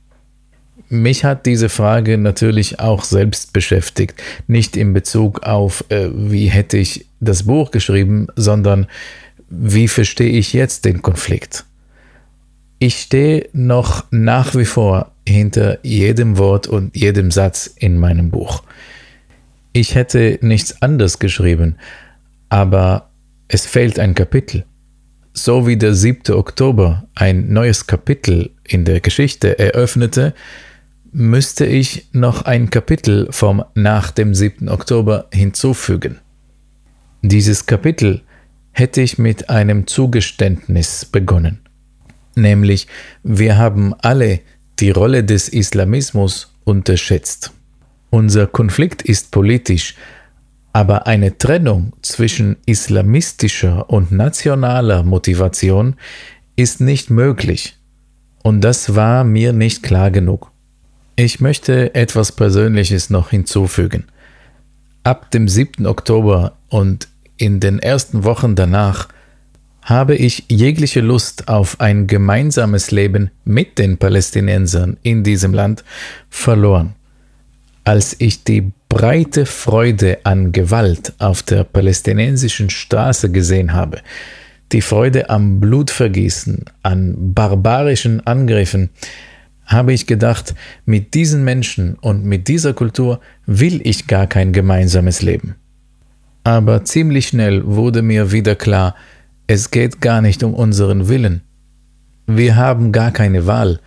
Mich 0.88 1.24
hat 1.24 1.46
diese 1.46 1.68
Frage 1.68 2.16
natürlich 2.18 2.78
auch 2.78 3.02
selbst 3.02 3.52
beschäftigt, 3.52 4.22
nicht 4.46 4.76
in 4.76 4.92
Bezug 4.92 5.42
auf, 5.42 5.84
äh, 5.88 6.08
wie 6.12 6.46
hätte 6.46 6.76
ich 6.76 7.06
das 7.20 7.44
Buch 7.44 7.70
geschrieben, 7.70 8.28
sondern 8.36 8.86
wie 9.48 9.88
verstehe 9.88 10.30
ich 10.30 10.52
jetzt 10.52 10.84
den 10.84 11.02
Konflikt. 11.02 11.64
Ich 12.78 13.00
stehe 13.00 13.48
noch 13.52 14.04
nach 14.10 14.54
wie 14.54 14.66
vor 14.66 15.10
hinter 15.26 15.78
jedem 15.82 16.38
Wort 16.38 16.66
und 16.66 16.94
jedem 16.94 17.30
Satz 17.30 17.66
in 17.76 17.98
meinem 17.98 18.30
Buch. 18.30 18.62
Ich 19.72 19.94
hätte 19.94 20.38
nichts 20.42 20.82
anderes 20.82 21.18
geschrieben, 21.18 21.76
aber 22.48 23.05
es 23.48 23.66
fehlt 23.66 23.98
ein 23.98 24.14
Kapitel. 24.14 24.64
So 25.32 25.66
wie 25.66 25.76
der 25.76 25.94
7. 25.94 26.34
Oktober 26.34 27.06
ein 27.14 27.52
neues 27.52 27.86
Kapitel 27.86 28.50
in 28.64 28.84
der 28.84 29.00
Geschichte 29.00 29.58
eröffnete, 29.58 30.34
müsste 31.12 31.66
ich 31.66 32.08
noch 32.12 32.42
ein 32.42 32.70
Kapitel 32.70 33.28
vom 33.30 33.64
nach 33.74 34.10
dem 34.10 34.34
7. 34.34 34.68
Oktober 34.68 35.26
hinzufügen. 35.32 36.18
Dieses 37.22 37.66
Kapitel 37.66 38.22
hätte 38.72 39.00
ich 39.00 39.18
mit 39.18 39.48
einem 39.48 39.86
Zugeständnis 39.86 41.04
begonnen. 41.04 41.60
Nämlich, 42.34 42.86
wir 43.22 43.56
haben 43.56 43.94
alle 43.94 44.40
die 44.78 44.90
Rolle 44.90 45.24
des 45.24 45.48
Islamismus 45.48 46.52
unterschätzt. 46.64 47.52
Unser 48.10 48.46
Konflikt 48.46 49.02
ist 49.02 49.30
politisch, 49.30 49.94
aber 50.76 51.06
eine 51.06 51.38
Trennung 51.38 51.94
zwischen 52.02 52.58
islamistischer 52.66 53.88
und 53.88 54.12
nationaler 54.12 55.04
Motivation 55.04 55.94
ist 56.54 56.82
nicht 56.82 57.08
möglich. 57.08 57.78
Und 58.42 58.60
das 58.60 58.94
war 58.94 59.24
mir 59.24 59.54
nicht 59.54 59.82
klar 59.82 60.10
genug. 60.10 60.50
Ich 61.16 61.40
möchte 61.40 61.94
etwas 61.94 62.30
Persönliches 62.30 63.08
noch 63.08 63.30
hinzufügen. 63.30 64.04
Ab 65.02 65.30
dem 65.30 65.48
7. 65.48 65.86
Oktober 65.86 66.58
und 66.68 67.08
in 67.38 67.58
den 67.58 67.78
ersten 67.78 68.24
Wochen 68.24 68.54
danach 68.54 69.08
habe 69.80 70.14
ich 70.14 70.44
jegliche 70.48 71.00
Lust 71.00 71.48
auf 71.48 71.80
ein 71.80 72.06
gemeinsames 72.06 72.90
Leben 72.90 73.30
mit 73.46 73.78
den 73.78 73.96
Palästinensern 73.96 74.98
in 75.02 75.24
diesem 75.24 75.54
Land 75.54 75.84
verloren. 76.28 76.92
Als 77.84 78.14
ich 78.18 78.44
die 78.44 78.72
breite 78.96 79.44
Freude 79.44 80.20
an 80.24 80.52
Gewalt 80.52 81.12
auf 81.18 81.42
der 81.42 81.64
palästinensischen 81.64 82.70
Straße 82.70 83.30
gesehen 83.30 83.74
habe, 83.74 83.98
die 84.72 84.80
Freude 84.80 85.28
am 85.28 85.60
Blutvergießen, 85.60 86.64
an 86.82 87.34
barbarischen 87.34 88.26
Angriffen, 88.26 88.88
habe 89.66 89.92
ich 89.92 90.06
gedacht, 90.06 90.54
mit 90.86 91.12
diesen 91.12 91.44
Menschen 91.44 91.96
und 91.96 92.24
mit 92.24 92.48
dieser 92.48 92.72
Kultur 92.72 93.20
will 93.44 93.82
ich 93.84 94.06
gar 94.06 94.26
kein 94.26 94.54
gemeinsames 94.54 95.20
Leben. 95.20 95.56
Aber 96.42 96.82
ziemlich 96.86 97.28
schnell 97.28 97.66
wurde 97.66 98.00
mir 98.00 98.32
wieder 98.32 98.54
klar, 98.54 98.94
es 99.46 99.70
geht 99.70 100.00
gar 100.00 100.22
nicht 100.22 100.42
um 100.42 100.54
unseren 100.54 101.06
Willen. 101.06 101.42
Wir 102.26 102.56
haben 102.56 102.92
gar 102.92 103.10
keine 103.10 103.46
Wahl. 103.46 103.78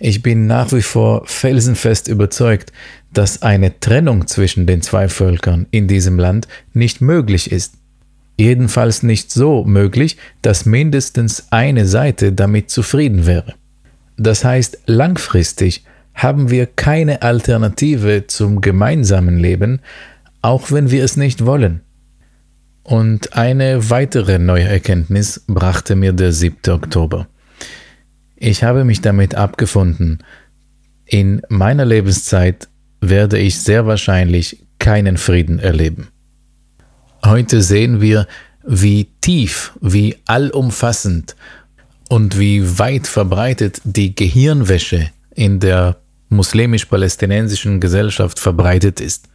Ich 0.00 0.22
bin 0.22 0.48
nach 0.48 0.72
wie 0.72 0.82
vor 0.82 1.22
felsenfest 1.24 2.08
überzeugt, 2.08 2.72
dass 3.16 3.40
eine 3.40 3.80
Trennung 3.80 4.26
zwischen 4.26 4.66
den 4.66 4.82
zwei 4.82 5.08
Völkern 5.08 5.64
in 5.70 5.88
diesem 5.88 6.18
Land 6.18 6.48
nicht 6.74 7.00
möglich 7.00 7.50
ist. 7.50 7.72
Jedenfalls 8.36 9.02
nicht 9.02 9.30
so 9.30 9.64
möglich, 9.64 10.18
dass 10.42 10.66
mindestens 10.66 11.46
eine 11.50 11.86
Seite 11.86 12.32
damit 12.32 12.68
zufrieden 12.68 13.24
wäre. 13.24 13.54
Das 14.18 14.44
heißt, 14.44 14.80
langfristig 14.84 15.84
haben 16.14 16.50
wir 16.50 16.66
keine 16.66 17.22
Alternative 17.22 18.26
zum 18.26 18.60
gemeinsamen 18.60 19.38
Leben, 19.38 19.80
auch 20.42 20.70
wenn 20.70 20.90
wir 20.90 21.02
es 21.02 21.16
nicht 21.16 21.46
wollen. 21.46 21.80
Und 22.82 23.32
eine 23.32 23.88
weitere 23.88 24.38
neue 24.38 24.64
Erkenntnis 24.64 25.42
brachte 25.46 25.96
mir 25.96 26.12
der 26.12 26.32
7. 26.32 26.70
Oktober. 26.70 27.28
Ich 28.36 28.62
habe 28.62 28.84
mich 28.84 29.00
damit 29.00 29.34
abgefunden, 29.34 30.18
in 31.06 31.40
meiner 31.48 31.86
Lebenszeit 31.86 32.68
werde 33.08 33.38
ich 33.38 33.58
sehr 33.58 33.86
wahrscheinlich 33.86 34.58
keinen 34.78 35.16
Frieden 35.16 35.58
erleben. 35.58 36.08
Heute 37.24 37.62
sehen 37.62 38.00
wir, 38.00 38.26
wie 38.64 39.08
tief, 39.20 39.72
wie 39.80 40.16
allumfassend 40.26 41.36
und 42.08 42.38
wie 42.38 42.78
weit 42.78 43.06
verbreitet 43.06 43.80
die 43.84 44.14
Gehirnwäsche 44.14 45.10
in 45.34 45.60
der 45.60 45.96
muslimisch-palästinensischen 46.28 47.80
Gesellschaft 47.80 48.38
verbreitet 48.38 49.00
ist. 49.00 49.28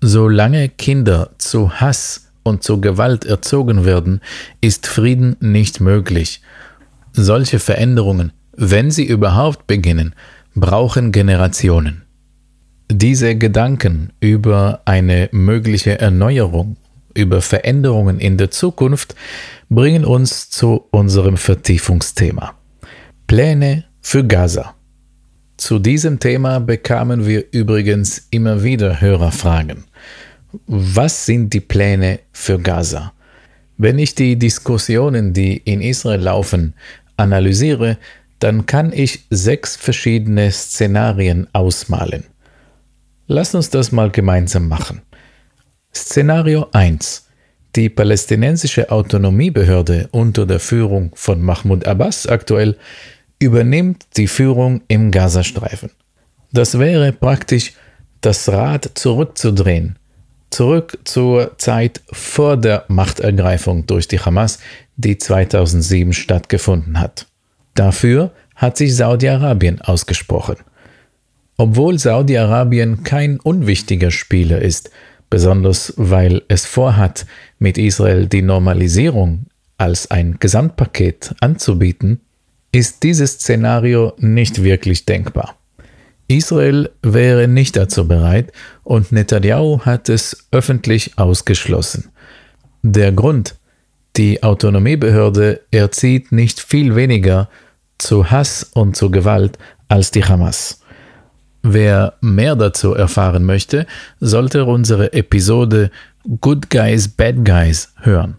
Solange 0.00 0.68
Kinder 0.68 1.30
zu 1.38 1.72
Hass 1.72 2.28
und 2.42 2.62
zu 2.62 2.80
Gewalt 2.80 3.24
erzogen 3.24 3.84
werden, 3.84 4.20
ist 4.60 4.86
Frieden 4.86 5.36
nicht 5.40 5.80
möglich. 5.80 6.40
Solche 7.12 7.58
Veränderungen, 7.58 8.32
wenn 8.56 8.90
sie 8.90 9.04
überhaupt 9.04 9.66
beginnen, 9.66 10.14
brauchen 10.54 11.12
Generationen. 11.12 12.02
Diese 12.90 13.36
Gedanken 13.36 14.12
über 14.18 14.80
eine 14.86 15.28
mögliche 15.30 15.98
Erneuerung, 15.98 16.76
über 17.14 17.42
Veränderungen 17.42 18.18
in 18.18 18.38
der 18.38 18.50
Zukunft 18.50 19.14
bringen 19.68 20.06
uns 20.06 20.48
zu 20.48 20.86
unserem 20.90 21.36
Vertiefungsthema. 21.36 22.54
Pläne 23.26 23.84
für 24.00 24.24
Gaza. 24.24 24.74
Zu 25.58 25.78
diesem 25.78 26.18
Thema 26.18 26.60
bekamen 26.60 27.26
wir 27.26 27.44
übrigens 27.50 28.26
immer 28.30 28.62
wieder 28.62 29.02
Hörerfragen. 29.02 29.84
Was 30.66 31.26
sind 31.26 31.52
die 31.52 31.60
Pläne 31.60 32.20
für 32.32 32.58
Gaza? 32.58 33.12
Wenn 33.76 33.98
ich 33.98 34.14
die 34.14 34.36
Diskussionen, 34.36 35.34
die 35.34 35.58
in 35.58 35.82
Israel 35.82 36.20
laufen, 36.20 36.72
analysiere, 37.18 37.98
dann 38.38 38.64
kann 38.64 38.94
ich 38.94 39.26
sechs 39.28 39.76
verschiedene 39.76 40.50
Szenarien 40.50 41.48
ausmalen. 41.52 42.24
Lass 43.30 43.54
uns 43.54 43.68
das 43.68 43.92
mal 43.92 44.10
gemeinsam 44.10 44.68
machen. 44.68 45.02
Szenario 45.94 46.66
1. 46.72 47.26
Die 47.76 47.90
palästinensische 47.90 48.90
Autonomiebehörde 48.90 50.08
unter 50.12 50.46
der 50.46 50.60
Führung 50.60 51.12
von 51.14 51.42
Mahmoud 51.42 51.86
Abbas 51.86 52.26
aktuell 52.26 52.78
übernimmt 53.38 54.06
die 54.16 54.28
Führung 54.28 54.80
im 54.88 55.10
Gazastreifen. 55.10 55.90
Das 56.52 56.78
wäre 56.78 57.12
praktisch 57.12 57.74
das 58.22 58.48
Rad 58.48 58.92
zurückzudrehen, 58.94 59.98
zurück 60.48 60.98
zur 61.04 61.58
Zeit 61.58 62.00
vor 62.10 62.56
der 62.56 62.86
Machtergreifung 62.88 63.86
durch 63.86 64.08
die 64.08 64.20
Hamas, 64.20 64.58
die 64.96 65.18
2007 65.18 66.14
stattgefunden 66.14 66.98
hat. 66.98 67.26
Dafür 67.74 68.32
hat 68.54 68.78
sich 68.78 68.96
Saudi-Arabien 68.96 69.82
ausgesprochen. 69.82 70.56
Obwohl 71.60 71.98
Saudi-Arabien 71.98 73.02
kein 73.02 73.40
unwichtiger 73.40 74.12
Spieler 74.12 74.62
ist, 74.62 74.90
besonders 75.28 75.92
weil 75.96 76.42
es 76.46 76.64
vorhat, 76.64 77.26
mit 77.58 77.76
Israel 77.76 78.26
die 78.26 78.42
Normalisierung 78.42 79.46
als 79.76 80.08
ein 80.10 80.36
Gesamtpaket 80.38 81.34
anzubieten, 81.40 82.20
ist 82.70 83.02
dieses 83.02 83.32
Szenario 83.32 84.12
nicht 84.18 84.62
wirklich 84.62 85.04
denkbar. 85.04 85.56
Israel 86.28 86.90
wäre 87.02 87.48
nicht 87.48 87.76
dazu 87.76 88.06
bereit 88.06 88.52
und 88.84 89.10
Netanyahu 89.10 89.80
hat 89.80 90.08
es 90.08 90.46
öffentlich 90.52 91.18
ausgeschlossen. 91.18 92.10
Der 92.82 93.10
Grund, 93.10 93.56
die 94.16 94.44
Autonomiebehörde 94.44 95.62
erzieht 95.72 96.30
nicht 96.30 96.60
viel 96.60 96.94
weniger 96.94 97.48
zu 97.98 98.30
Hass 98.30 98.62
und 98.62 98.96
zu 98.96 99.10
Gewalt 99.10 99.58
als 99.88 100.12
die 100.12 100.24
Hamas. 100.24 100.80
Wer 101.62 102.14
mehr 102.20 102.56
dazu 102.56 102.94
erfahren 102.94 103.44
möchte, 103.44 103.86
sollte 104.20 104.64
unsere 104.64 105.12
Episode 105.12 105.90
Good 106.40 106.70
Guys, 106.70 107.08
Bad 107.08 107.44
Guys 107.44 107.92
hören. 107.96 108.36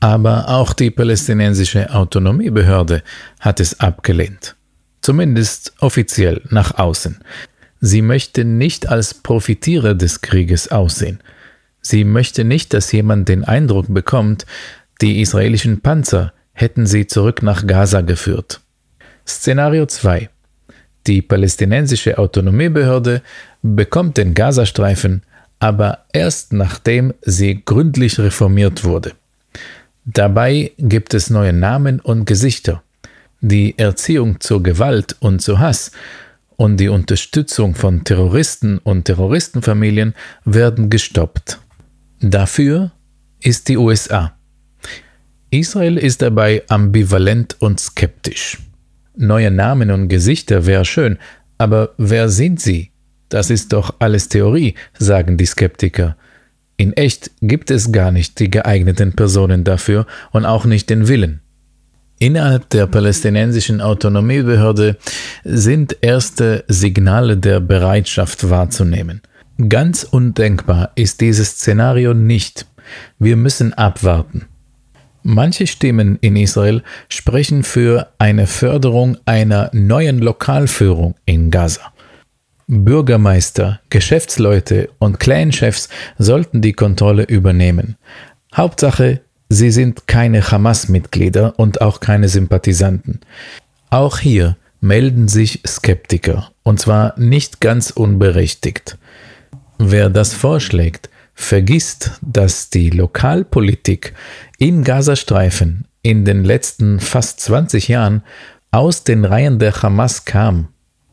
Aber 0.00 0.48
auch 0.48 0.72
die 0.72 0.90
palästinensische 0.90 1.92
Autonomiebehörde 1.94 3.02
hat 3.38 3.60
es 3.60 3.78
abgelehnt. 3.80 4.56
Zumindest 5.02 5.74
offiziell 5.80 6.42
nach 6.48 6.78
außen. 6.78 7.18
Sie 7.80 8.02
möchte 8.02 8.44
nicht 8.44 8.88
als 8.88 9.14
Profitierer 9.14 9.94
des 9.94 10.20
Krieges 10.20 10.68
aussehen. 10.70 11.20
Sie 11.80 12.04
möchte 12.04 12.44
nicht, 12.44 12.74
dass 12.74 12.92
jemand 12.92 13.28
den 13.28 13.44
Eindruck 13.44 13.86
bekommt, 13.88 14.44
die 15.00 15.20
israelischen 15.20 15.80
Panzer 15.80 16.32
hätten 16.52 16.86
sie 16.86 17.06
zurück 17.06 17.42
nach 17.42 17.66
Gaza 17.66 18.02
geführt. 18.02 18.60
Szenario 19.26 19.86
2. 19.86 20.28
Die 21.06 21.22
palästinensische 21.22 22.18
Autonomiebehörde 22.18 23.22
bekommt 23.62 24.16
den 24.16 24.34
Gazastreifen, 24.34 25.22
aber 25.58 26.04
erst 26.12 26.52
nachdem 26.52 27.14
sie 27.22 27.62
gründlich 27.64 28.18
reformiert 28.18 28.84
wurde. 28.84 29.12
Dabei 30.04 30.72
gibt 30.78 31.14
es 31.14 31.30
neue 31.30 31.52
Namen 31.52 32.00
und 32.00 32.24
Gesichter. 32.24 32.82
Die 33.40 33.78
Erziehung 33.78 34.40
zur 34.40 34.62
Gewalt 34.62 35.16
und 35.20 35.40
zu 35.40 35.58
Hass 35.58 35.92
und 36.56 36.76
die 36.78 36.88
Unterstützung 36.88 37.74
von 37.74 38.04
Terroristen 38.04 38.78
und 38.78 39.04
Terroristenfamilien 39.04 40.14
werden 40.44 40.90
gestoppt. 40.90 41.58
Dafür 42.20 42.90
ist 43.40 43.68
die 43.68 43.78
USA. 43.78 44.34
Israel 45.50 45.96
ist 45.96 46.22
dabei 46.22 46.62
ambivalent 46.68 47.56
und 47.60 47.80
skeptisch. 47.80 48.58
Neue 49.20 49.50
Namen 49.50 49.90
und 49.90 50.08
Gesichter 50.08 50.64
wäre 50.64 50.86
schön, 50.86 51.18
aber 51.58 51.90
wer 51.98 52.30
sind 52.30 52.58
sie? 52.58 52.90
Das 53.28 53.50
ist 53.50 53.74
doch 53.74 53.96
alles 53.98 54.30
Theorie, 54.30 54.76
sagen 54.98 55.36
die 55.36 55.44
Skeptiker. 55.44 56.16
In 56.78 56.94
echt 56.94 57.30
gibt 57.42 57.70
es 57.70 57.92
gar 57.92 58.12
nicht 58.12 58.40
die 58.40 58.50
geeigneten 58.50 59.12
Personen 59.12 59.62
dafür 59.62 60.06
und 60.30 60.46
auch 60.46 60.64
nicht 60.64 60.88
den 60.88 61.06
Willen. 61.06 61.40
Innerhalb 62.18 62.70
der 62.70 62.86
palästinensischen 62.86 63.82
Autonomiebehörde 63.82 64.96
sind 65.44 65.98
erste 66.00 66.64
Signale 66.68 67.36
der 67.36 67.60
Bereitschaft 67.60 68.48
wahrzunehmen. 68.48 69.20
Ganz 69.68 70.02
undenkbar 70.02 70.92
ist 70.94 71.20
dieses 71.20 71.50
Szenario 71.50 72.14
nicht. 72.14 72.64
Wir 73.18 73.36
müssen 73.36 73.74
abwarten. 73.74 74.46
Manche 75.22 75.66
Stimmen 75.66 76.18
in 76.20 76.36
Israel 76.36 76.82
sprechen 77.08 77.62
für 77.62 78.08
eine 78.18 78.46
Förderung 78.46 79.18
einer 79.26 79.70
neuen 79.72 80.18
Lokalführung 80.18 81.14
in 81.26 81.50
Gaza. 81.50 81.92
Bürgermeister, 82.66 83.80
Geschäftsleute 83.90 84.90
und 84.98 85.18
Clanchefs 85.18 85.88
sollten 86.18 86.62
die 86.62 86.72
Kontrolle 86.72 87.24
übernehmen. 87.24 87.96
Hauptsache, 88.54 89.20
sie 89.48 89.70
sind 89.70 90.06
keine 90.06 90.50
Hamas-Mitglieder 90.50 91.58
und 91.58 91.80
auch 91.80 92.00
keine 92.00 92.28
Sympathisanten. 92.28 93.20
Auch 93.90 94.18
hier 94.18 94.56
melden 94.80 95.28
sich 95.28 95.60
Skeptiker, 95.66 96.52
und 96.62 96.80
zwar 96.80 97.18
nicht 97.18 97.60
ganz 97.60 97.90
unberechtigt. 97.90 98.96
Wer 99.78 100.08
das 100.08 100.32
vorschlägt, 100.32 101.10
vergisst, 101.34 102.12
dass 102.20 102.70
die 102.70 102.90
Lokalpolitik 102.90 104.14
im 104.58 104.84
Gazastreifen 104.84 105.86
in 106.02 106.24
den 106.24 106.44
letzten 106.44 107.00
fast 107.00 107.40
20 107.40 107.88
Jahren 107.88 108.22
aus 108.70 109.04
den 109.04 109.24
Reihen 109.24 109.58
der 109.58 109.82
Hamas 109.82 110.24
kam 110.24 110.68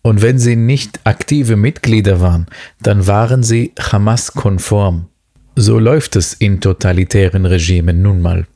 und 0.07 0.21
wenn 0.21 0.39
sie 0.39 0.55
nicht 0.55 1.01
aktive 1.03 1.57
Mitglieder 1.57 2.21
waren, 2.21 2.47
dann 2.81 3.07
waren 3.07 3.43
sie 3.43 3.73
Hamas-konform. 3.77 5.09
So 5.57 5.79
läuft 5.79 6.15
es 6.15 6.33
in 6.33 6.61
totalitären 6.61 7.45
Regimen 7.45 8.01
nun 8.01 8.21
mal. 8.21 8.47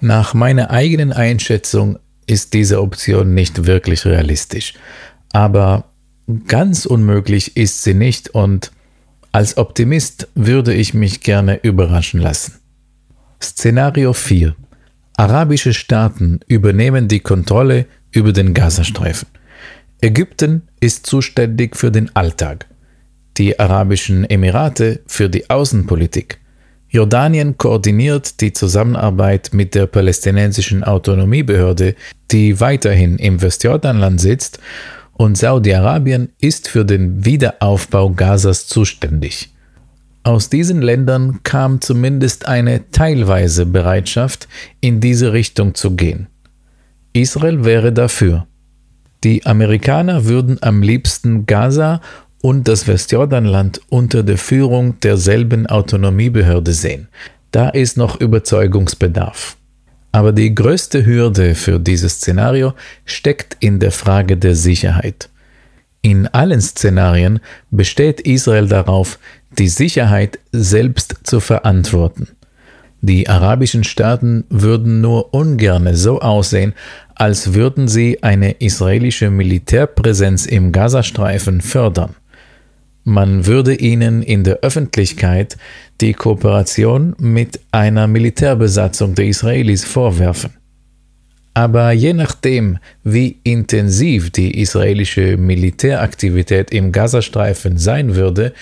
Nach 0.00 0.34
meiner 0.34 0.70
eigenen 0.70 1.12
Einschätzung 1.12 2.00
ist 2.26 2.52
diese 2.52 2.82
Option 2.82 3.32
nicht 3.32 3.66
wirklich 3.66 4.04
realistisch. 4.06 4.74
Aber 5.32 5.84
ganz 6.48 6.84
unmöglich 6.84 7.56
ist 7.56 7.84
sie 7.84 7.94
nicht 7.94 8.30
und 8.30 8.72
als 9.32 9.56
Optimist 9.56 10.28
würde 10.34 10.74
ich 10.74 10.92
mich 10.92 11.22
gerne 11.22 11.58
überraschen 11.62 12.20
lassen. 12.20 12.60
Szenario 13.42 14.12
4. 14.12 14.54
Arabische 15.16 15.72
Staaten 15.72 16.40
übernehmen 16.46 17.08
die 17.08 17.20
Kontrolle 17.20 17.86
über 18.12 18.32
den 18.32 18.52
Gazastreifen. 18.52 19.28
Ägypten 20.02 20.68
ist 20.80 21.06
zuständig 21.06 21.76
für 21.76 21.90
den 21.90 22.14
Alltag, 22.14 22.66
die 23.38 23.58
Arabischen 23.58 24.28
Emirate 24.28 25.00
für 25.06 25.30
die 25.30 25.48
Außenpolitik. 25.48 26.38
Jordanien 26.90 27.56
koordiniert 27.56 28.42
die 28.42 28.52
Zusammenarbeit 28.52 29.50
mit 29.54 29.74
der 29.74 29.86
palästinensischen 29.86 30.84
Autonomiebehörde, 30.84 31.94
die 32.30 32.60
weiterhin 32.60 33.16
im 33.16 33.40
Westjordanland 33.40 34.20
sitzt, 34.20 34.60
und 35.22 35.38
Saudi-Arabien 35.38 36.30
ist 36.40 36.66
für 36.66 36.84
den 36.84 37.24
Wiederaufbau 37.24 38.10
Gazas 38.10 38.66
zuständig. 38.66 39.50
Aus 40.24 40.48
diesen 40.48 40.82
Ländern 40.82 41.44
kam 41.44 41.80
zumindest 41.80 42.48
eine 42.48 42.90
teilweise 42.90 43.64
Bereitschaft, 43.64 44.48
in 44.80 45.00
diese 45.00 45.32
Richtung 45.32 45.76
zu 45.76 45.92
gehen. 45.92 46.26
Israel 47.12 47.64
wäre 47.64 47.92
dafür. 47.92 48.48
Die 49.22 49.46
Amerikaner 49.46 50.24
würden 50.24 50.58
am 50.60 50.82
liebsten 50.82 51.46
Gaza 51.46 52.00
und 52.40 52.66
das 52.66 52.88
Westjordanland 52.88 53.80
unter 53.90 54.24
der 54.24 54.38
Führung 54.38 54.98
derselben 54.98 55.68
Autonomiebehörde 55.68 56.72
sehen. 56.72 57.06
Da 57.52 57.68
ist 57.68 57.96
noch 57.96 58.20
Überzeugungsbedarf. 58.20 59.56
Aber 60.12 60.32
die 60.32 60.54
größte 60.54 61.06
Hürde 61.06 61.54
für 61.54 61.80
dieses 61.80 62.14
Szenario 62.14 62.74
steckt 63.06 63.56
in 63.60 63.80
der 63.80 63.92
Frage 63.92 64.36
der 64.36 64.54
Sicherheit. 64.54 65.30
In 66.02 66.26
allen 66.26 66.60
Szenarien 66.60 67.40
besteht 67.70 68.20
Israel 68.20 68.68
darauf, 68.68 69.18
die 69.58 69.68
Sicherheit 69.68 70.38
selbst 70.52 71.16
zu 71.22 71.40
verantworten. 71.40 72.28
Die 73.00 73.28
arabischen 73.28 73.84
Staaten 73.84 74.44
würden 74.48 75.00
nur 75.00 75.34
ungern 75.34 75.94
so 75.94 76.20
aussehen, 76.20 76.74
als 77.14 77.54
würden 77.54 77.88
sie 77.88 78.22
eine 78.22 78.52
israelische 78.52 79.30
Militärpräsenz 79.30 80.46
im 80.46 80.72
Gazastreifen 80.72 81.60
fördern. 81.60 82.14
Man 83.04 83.46
würde 83.46 83.74
ihnen 83.74 84.22
in 84.22 84.44
der 84.44 84.60
Öffentlichkeit 84.60 85.56
die 86.00 86.14
Kooperation 86.14 87.14
mit 87.18 87.60
einer 87.72 88.06
Militärbesatzung 88.06 89.14
der 89.14 89.26
Israelis 89.26 89.84
vorwerfen. 89.84 90.52
Aber 91.54 91.92
je 91.92 92.14
nachdem, 92.14 92.78
wie 93.04 93.40
intensiv 93.42 94.30
die 94.30 94.60
israelische 94.60 95.36
Militäraktivität 95.36 96.70
im 96.70 96.92
Gazastreifen 96.92 97.76
sein 97.76 98.14
würde, 98.14 98.54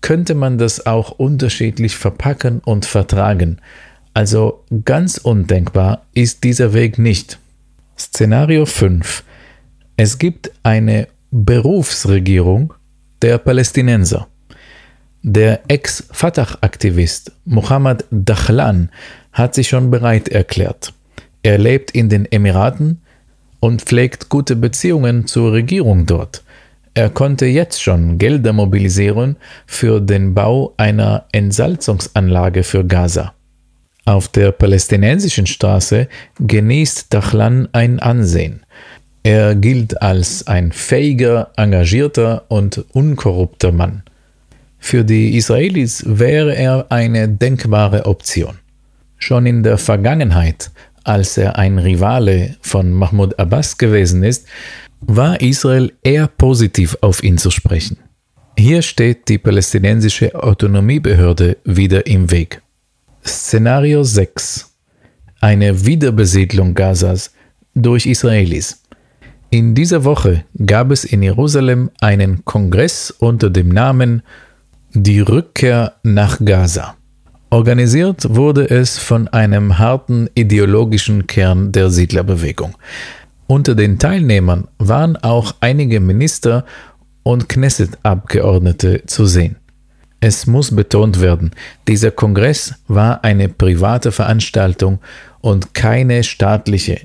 könnte 0.00 0.34
man 0.34 0.58
das 0.58 0.84
auch 0.84 1.12
unterschiedlich 1.12 1.96
verpacken 1.96 2.60
und 2.64 2.84
vertragen. 2.84 3.58
Also 4.12 4.64
ganz 4.84 5.16
undenkbar 5.18 6.04
ist 6.12 6.44
dieser 6.44 6.74
Weg 6.74 6.98
nicht. 6.98 7.38
Szenario 7.98 8.66
5. 8.66 9.24
Es 9.96 10.18
gibt 10.18 10.50
eine 10.62 11.08
Berufsregierung 11.30 12.74
der 13.24 13.38
Palästinenser. 13.38 14.28
Der 15.22 15.62
Ex-Fatah-Aktivist 15.68 17.32
Mohammed 17.46 18.04
Dachlan 18.10 18.90
hat 19.32 19.54
sich 19.54 19.70
schon 19.70 19.90
bereit 19.90 20.28
erklärt. 20.28 20.92
Er 21.42 21.56
lebt 21.56 21.92
in 21.92 22.10
den 22.10 22.30
Emiraten 22.30 23.00
und 23.60 23.80
pflegt 23.80 24.28
gute 24.28 24.56
Beziehungen 24.56 25.26
zur 25.26 25.52
Regierung 25.54 26.04
dort. 26.04 26.44
Er 26.92 27.08
konnte 27.08 27.46
jetzt 27.46 27.82
schon 27.82 28.18
Gelder 28.18 28.52
mobilisieren 28.52 29.36
für 29.66 30.02
den 30.02 30.34
Bau 30.34 30.74
einer 30.76 31.24
Entsalzungsanlage 31.32 32.62
für 32.62 32.84
Gaza. 32.84 33.32
Auf 34.04 34.28
der 34.28 34.52
palästinensischen 34.52 35.46
Straße 35.46 36.08
genießt 36.40 37.06
Dachlan 37.14 37.70
ein 37.72 38.00
Ansehen. 38.00 38.66
Er 39.26 39.54
gilt 39.54 40.02
als 40.02 40.46
ein 40.46 40.70
fähiger, 40.70 41.50
engagierter 41.56 42.44
und 42.48 42.84
unkorrupter 42.92 43.72
Mann. 43.72 44.02
Für 44.78 45.02
die 45.02 45.34
Israelis 45.34 46.04
wäre 46.06 46.54
er 46.54 46.92
eine 46.92 47.26
denkbare 47.26 48.04
Option. 48.04 48.58
Schon 49.16 49.46
in 49.46 49.62
der 49.62 49.78
Vergangenheit, 49.78 50.70
als 51.04 51.38
er 51.38 51.56
ein 51.56 51.78
Rivale 51.78 52.56
von 52.60 52.92
Mahmoud 52.92 53.38
Abbas 53.38 53.78
gewesen 53.78 54.22
ist, 54.22 54.46
war 55.00 55.40
Israel 55.40 55.90
eher 56.02 56.26
positiv 56.26 56.98
auf 57.00 57.22
ihn 57.22 57.38
zu 57.38 57.50
sprechen. 57.50 57.96
Hier 58.58 58.82
steht 58.82 59.30
die 59.30 59.38
palästinensische 59.38 60.34
Autonomiebehörde 60.34 61.56
wieder 61.64 62.06
im 62.06 62.30
Weg. 62.30 62.60
Szenario 63.26 64.04
6. 64.04 64.70
Eine 65.40 65.86
Wiederbesiedlung 65.86 66.74
Gazas 66.74 67.32
durch 67.74 68.04
Israelis. 68.04 68.83
In 69.54 69.76
dieser 69.76 70.02
Woche 70.02 70.44
gab 70.66 70.90
es 70.90 71.04
in 71.04 71.22
Jerusalem 71.22 71.88
einen 72.00 72.44
Kongress 72.44 73.12
unter 73.12 73.50
dem 73.50 73.68
Namen 73.68 74.24
Die 74.94 75.20
Rückkehr 75.20 75.92
nach 76.02 76.40
Gaza. 76.44 76.96
Organisiert 77.50 78.34
wurde 78.34 78.68
es 78.68 78.98
von 78.98 79.28
einem 79.28 79.78
harten 79.78 80.28
ideologischen 80.34 81.28
Kern 81.28 81.70
der 81.70 81.90
Siedlerbewegung. 81.90 82.74
Unter 83.46 83.76
den 83.76 84.00
Teilnehmern 84.00 84.66
waren 84.78 85.16
auch 85.18 85.54
einige 85.60 86.00
Minister 86.00 86.64
und 87.22 87.48
Knesset-Abgeordnete 87.48 89.06
zu 89.06 89.24
sehen. 89.24 89.54
Es 90.18 90.48
muss 90.48 90.74
betont 90.74 91.20
werden, 91.20 91.52
dieser 91.86 92.10
Kongress 92.10 92.74
war 92.88 93.22
eine 93.22 93.48
private 93.48 94.10
Veranstaltung 94.10 94.98
und 95.42 95.74
keine 95.74 96.24
staatliche. 96.24 97.02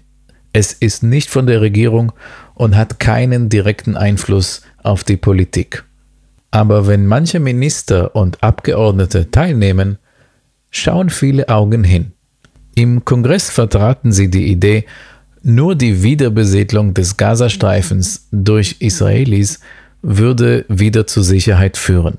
Es 0.54 0.74
ist 0.74 1.04
nicht 1.04 1.30
von 1.30 1.48
der 1.48 1.62
Regierung 1.62 2.12
und 2.56 2.76
hat 2.76 3.00
keinen 3.00 3.50
direkten 3.50 3.96
Einfluss 3.96 4.62
auf 4.84 5.04
die 5.04 5.18
Politik. 5.18 5.84
Aber 6.52 6.88
wenn 6.88 7.06
manche 7.06 7.40
Minister 7.40 8.16
und 8.16 8.44
Abgeordnete 8.44 9.30
teilnehmen, 9.30 10.00
schauen 10.72 11.10
viele 11.10 11.50
Augen 11.50 11.84
hin. 11.84 12.12
Im 12.76 13.06
Kongress 13.06 13.50
vertraten 13.50 14.12
sie 14.12 14.30
die 14.30 14.48
Idee, 14.48 14.86
nur 15.42 15.76
die 15.76 16.04
Wiederbesiedlung 16.04 16.94
des 16.94 17.18
Gazastreifens 17.18 18.28
durch 18.32 18.78
Israelis 18.80 19.60
würde 20.02 20.66
wieder 20.68 21.08
zur 21.08 21.24
Sicherheit 21.24 21.78
führen. 21.78 22.18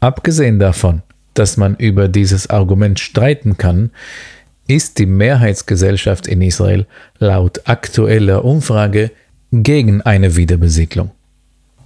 Abgesehen 0.00 0.58
davon, 0.58 1.02
dass 1.34 1.56
man 1.56 1.76
über 1.76 2.08
dieses 2.08 2.48
Argument 2.50 3.00
streiten 3.00 3.56
kann, 3.56 3.90
ist 4.66 4.98
die 4.98 5.06
Mehrheitsgesellschaft 5.06 6.26
in 6.26 6.42
Israel 6.42 6.86
laut 7.18 7.60
aktueller 7.64 8.44
Umfrage 8.44 9.10
gegen 9.52 10.02
eine 10.02 10.36
Wiederbesiedlung. 10.36 11.10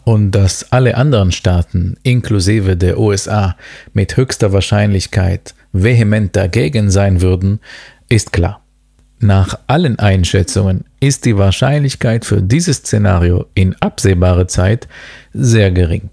Und 0.04 0.32
dass 0.32 0.72
alle 0.72 0.96
anderen 0.96 1.30
Staaten, 1.30 1.96
inklusive 2.02 2.76
der 2.76 2.98
USA, 2.98 3.56
mit 3.92 4.16
höchster 4.16 4.52
Wahrscheinlichkeit 4.52 5.54
vehement 5.72 6.34
dagegen 6.34 6.90
sein 6.90 7.20
würden, 7.20 7.60
ist 8.08 8.32
klar. 8.32 8.60
Nach 9.20 9.58
allen 9.66 9.98
Einschätzungen 9.98 10.84
ist 10.98 11.26
die 11.26 11.36
Wahrscheinlichkeit 11.36 12.24
für 12.24 12.40
dieses 12.40 12.78
Szenario 12.78 13.44
in 13.54 13.76
absehbarer 13.80 14.48
Zeit 14.48 14.88
sehr 15.34 15.70
gering. 15.70 16.08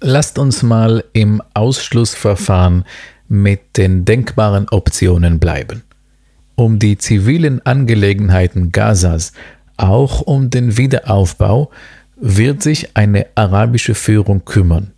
Lasst 0.00 0.38
uns 0.38 0.62
mal 0.62 1.04
im 1.14 1.40
Ausschlussverfahren 1.54 2.84
mit 3.28 3.76
den 3.76 4.04
denkbaren 4.04 4.68
Optionen 4.68 5.38
bleiben. 5.38 5.82
Um 6.54 6.78
die 6.78 6.98
zivilen 6.98 7.64
Angelegenheiten 7.64 8.72
Gazas, 8.72 9.32
auch 9.76 10.20
um 10.20 10.50
den 10.50 10.76
Wiederaufbau, 10.76 11.70
wird 12.16 12.62
sich 12.62 12.96
eine 12.96 13.26
arabische 13.34 13.94
Führung 13.94 14.44
kümmern. 14.44 14.92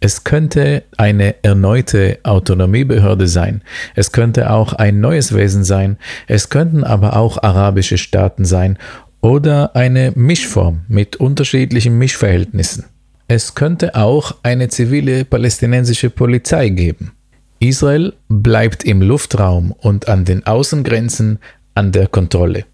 Es 0.00 0.22
könnte 0.22 0.84
eine 0.96 1.34
erneute 1.42 2.20
Autonomiebehörde 2.22 3.26
sein, 3.26 3.62
es 3.96 4.12
könnte 4.12 4.50
auch 4.50 4.72
ein 4.72 5.00
neues 5.00 5.34
Wesen 5.34 5.64
sein, 5.64 5.98
es 6.28 6.50
könnten 6.50 6.84
aber 6.84 7.16
auch 7.16 7.42
arabische 7.42 7.98
Staaten 7.98 8.44
sein 8.44 8.78
oder 9.20 9.74
eine 9.74 10.12
Mischform 10.14 10.82
mit 10.86 11.16
unterschiedlichen 11.16 11.98
Mischverhältnissen. 11.98 12.84
Es 13.26 13.54
könnte 13.54 13.96
auch 13.96 14.36
eine 14.42 14.68
zivile 14.68 15.24
palästinensische 15.24 16.10
Polizei 16.10 16.68
geben. 16.68 17.12
Israel 17.60 18.12
bleibt 18.28 18.84
im 18.84 19.02
Luftraum 19.02 19.72
und 19.72 20.08
an 20.08 20.24
den 20.24 20.46
Außengrenzen 20.46 21.38
an 21.74 21.92
der 21.92 22.06
Kontrolle. 22.06 22.64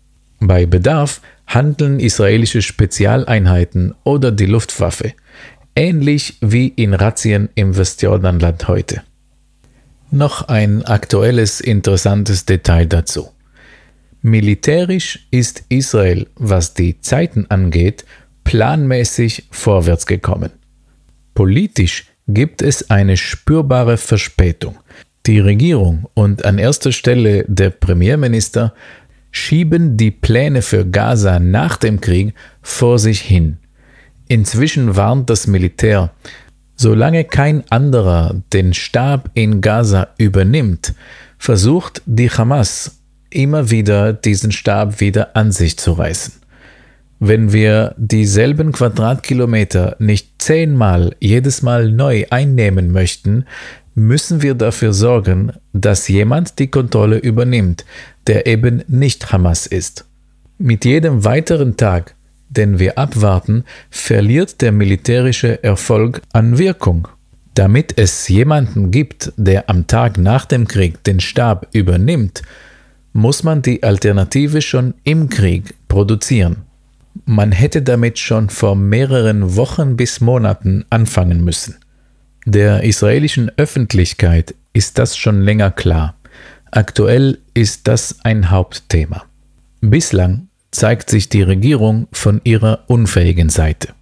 Bei 0.41 0.67
Bedarf 0.67 1.21
handeln 1.47 2.01
israelische 2.01 2.63
Spezialeinheiten 2.63 3.95
oder 4.05 4.31
die 4.31 4.47
Luftwaffe 4.47 5.15
ähnlich 5.77 6.37
wie 6.41 6.69
in 6.69 6.95
Razzien 6.95 7.49
im 7.55 7.77
Westjordanland 7.77 8.69
heute. 8.69 9.03
Noch 10.11 10.49
ein 10.49 10.85
aktuelles 10.85 11.61
interessantes 11.61 12.45
Detail 12.45 12.87
dazu. 12.87 13.31
Militärisch 14.23 15.27
ist 15.31 15.65
Israel, 15.69 16.27
was 16.37 16.75
die 16.75 17.01
Zeiten 17.01 17.47
angeht, 17.49 18.05
planmäßig 18.45 19.49
vorwärts 19.51 20.07
gekommen. 20.07 20.51
Politisch 21.35 22.07
gibt 22.29 22.63
es 22.63 22.91
eine 22.91 23.17
spürbare 23.17 23.97
Verspätung. 23.97 24.77
Die 25.27 25.41
Regierung 25.41 26.07
und 26.15 26.45
an 26.45 26.59
erster 26.59 26.93
Stelle 26.93 27.45
der 27.49 27.71
Premierminister 27.71 28.75
schieben 29.31 29.97
die 29.97 30.11
Pläne 30.11 30.63
für 30.63 30.87
Gaza 30.87 31.39
nach 31.39 31.77
dem 31.77 32.01
Krieg 32.01 32.35
vor 32.63 32.99
sich 32.99 33.21
hin. 33.21 33.59
Inzwischen 34.29 34.97
warnt 34.97 35.29
das 35.31 35.47
Militär, 35.47 36.13
solange 36.77 37.25
kein 37.25 37.65
anderer 37.71 38.35
den 38.53 38.75
Stab 38.75 39.31
in 39.35 39.61
Gaza 39.61 40.09
übernimmt, 40.19 40.95
versucht 41.39 42.03
die 42.07 42.31
Hamas 42.31 42.99
immer 43.31 43.71
wieder 43.71 44.13
diesen 44.13 44.53
Stab 44.53 45.01
wieder 45.01 45.37
an 45.37 45.53
sich 45.53 45.77
zu 45.79 45.93
reißen. 45.93 46.44
Wenn 47.27 47.53
wir 47.53 47.95
dieselben 47.97 48.73
Quadratkilometer 48.73 49.97
nicht 49.99 50.43
zehnmal 50.43 51.17
jedes 51.21 51.63
Mal 51.63 51.91
neu 51.91 52.25
einnehmen 52.29 52.93
möchten, 52.93 53.47
müssen 53.95 54.43
wir 54.43 54.55
dafür 54.55 54.93
sorgen, 54.93 55.53
dass 55.73 56.09
jemand 56.09 56.59
die 56.59 56.69
Kontrolle 56.69 57.17
übernimmt, 57.17 57.87
der 58.27 58.47
eben 58.47 58.83
nicht 58.89 59.33
Hamas 59.33 59.67
ist. 59.67 60.05
Mit 60.59 60.85
jedem 60.85 61.25
weiteren 61.25 61.77
Tag 61.77 62.15
den 62.57 62.79
wir 62.79 62.99
abwarten, 62.99 63.65
verliert 63.91 64.61
der 64.61 64.73
militärische 64.73 65.63
Erfolg 65.63 66.23
an 66.33 66.59
Wirkung. 66.59 67.09
Damit 67.55 67.99
es 67.99 68.29
jemanden 68.29 68.91
gibt, 68.91 69.33
der 69.37 69.71
am 69.71 69.87
Tag 69.87 70.19
nach 70.19 70.45
dem 70.45 70.67
Krieg 70.67 71.03
den 71.05 71.21
Stab 71.21 71.69
übernimmt, 71.73 72.43
muss 73.13 73.45
man 73.45 73.63
die 73.63 73.83
Alternative 73.83 74.61
schon 74.61 74.95
im 75.05 75.29
Krieg 75.29 75.75
produzieren. 75.89 76.57
Man 77.25 77.53
hätte 77.53 77.83
damit 77.83 78.19
schon 78.19 78.51
vor 78.51 78.75
mehreren 78.77 79.57
Wochen 79.57 79.97
bis 79.97 80.21
Monaten 80.21 80.85
anfangen 80.91 81.45
müssen. 81.45 81.77
Der 82.45 82.83
israelischen 82.83 83.51
Öffentlichkeit 83.57 84.55
ist 84.73 84.99
das 84.99 85.17
schon 85.17 85.41
länger 85.41 85.71
klar. 85.71 86.17
Aktuell 86.71 87.39
ist 87.55 87.87
das 87.89 88.19
ein 88.25 88.51
Hauptthema. 88.51 89.25
Bislang 89.81 90.49
zeigt 90.73 91.09
sich 91.09 91.29
die 91.29 91.43
Regierung 91.43 92.09
von 92.13 92.41
ihrer 92.45 92.85
unfähigen 92.89 93.49
Seite. 93.49 93.95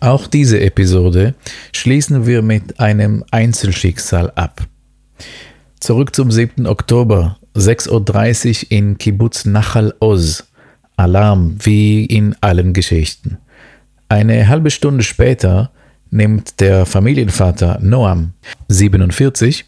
Auch 0.00 0.26
diese 0.26 0.60
Episode 0.60 1.34
schließen 1.72 2.26
wir 2.26 2.42
mit 2.42 2.78
einem 2.78 3.24
Einzelschicksal 3.30 4.30
ab. 4.36 4.66
Zurück 5.80 6.14
zum 6.14 6.30
7. 6.30 6.66
Oktober, 6.66 7.38
6.30 7.54 8.64
Uhr 8.64 8.70
in 8.70 8.98
Kibbutz 8.98 9.44
Nachal 9.44 9.94
Oz. 10.00 10.44
Alarm 10.96 11.56
wie 11.60 12.04
in 12.04 12.36
allen 12.40 12.72
Geschichten. 12.72 13.38
Eine 14.08 14.48
halbe 14.48 14.70
Stunde 14.70 15.02
später 15.02 15.70
nimmt 16.10 16.60
der 16.60 16.86
Familienvater 16.86 17.78
Noam, 17.80 18.32
47, 18.68 19.64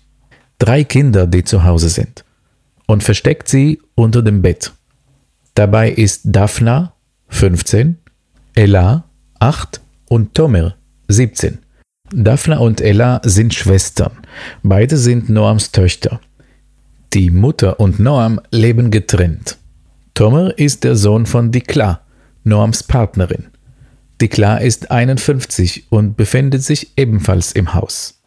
drei 0.59 0.85
Kinder, 0.85 1.27
die 1.27 1.42
zu 1.42 1.64
Hause 1.64 1.88
sind, 1.88 2.25
und 2.87 3.03
versteckt 3.03 3.49
sie 3.49 3.81
unter 3.96 4.22
dem 4.22 4.42
Bett. 4.42 4.72
Dabei 5.55 5.90
ist 5.90 6.20
Daphna, 6.25 6.92
15, 7.29 7.99
Ella, 8.55 9.05
8 9.40 9.81
und 10.09 10.35
Tomer, 10.35 10.77
17. 11.09 11.59
Daphna 12.12 12.59
und 12.59 12.81
Ella 12.81 13.20
sind 13.25 13.53
Schwestern. 13.53 14.12
Beide 14.62 14.96
sind 14.96 15.29
Noams 15.29 15.72
Töchter. 15.72 16.20
Die 17.16 17.31
Mutter 17.31 17.81
und 17.81 17.98
Noam 17.98 18.42
leben 18.50 18.90
getrennt. 18.90 19.57
Tomer 20.12 20.59
ist 20.59 20.85
der 20.85 20.96
Sohn 20.96 21.24
von 21.24 21.50
Dikla, 21.50 22.02
Noams 22.44 22.83
Partnerin. 22.83 23.46
Dikla 24.20 24.59
ist 24.59 24.90
51 24.90 25.87
und 25.88 26.18
befindet 26.18 26.62
sich 26.62 26.92
ebenfalls 26.98 27.52
im 27.52 27.72
Haus. 27.72 28.20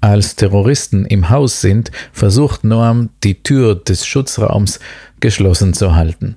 Als 0.00 0.36
Terroristen 0.36 1.04
im 1.04 1.28
Haus 1.28 1.60
sind, 1.60 1.90
versucht 2.14 2.64
Noam, 2.64 3.10
die 3.22 3.42
Tür 3.42 3.74
des 3.74 4.06
Schutzraums 4.06 4.80
geschlossen 5.20 5.74
zu 5.74 5.94
halten. 5.94 6.36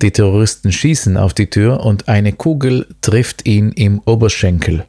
Die 0.00 0.10
Terroristen 0.10 0.72
schießen 0.72 1.18
auf 1.18 1.34
die 1.34 1.50
Tür 1.50 1.84
und 1.84 2.08
eine 2.08 2.32
Kugel 2.32 2.86
trifft 3.02 3.46
ihn 3.46 3.72
im 3.72 4.00
Oberschenkel. 4.06 4.86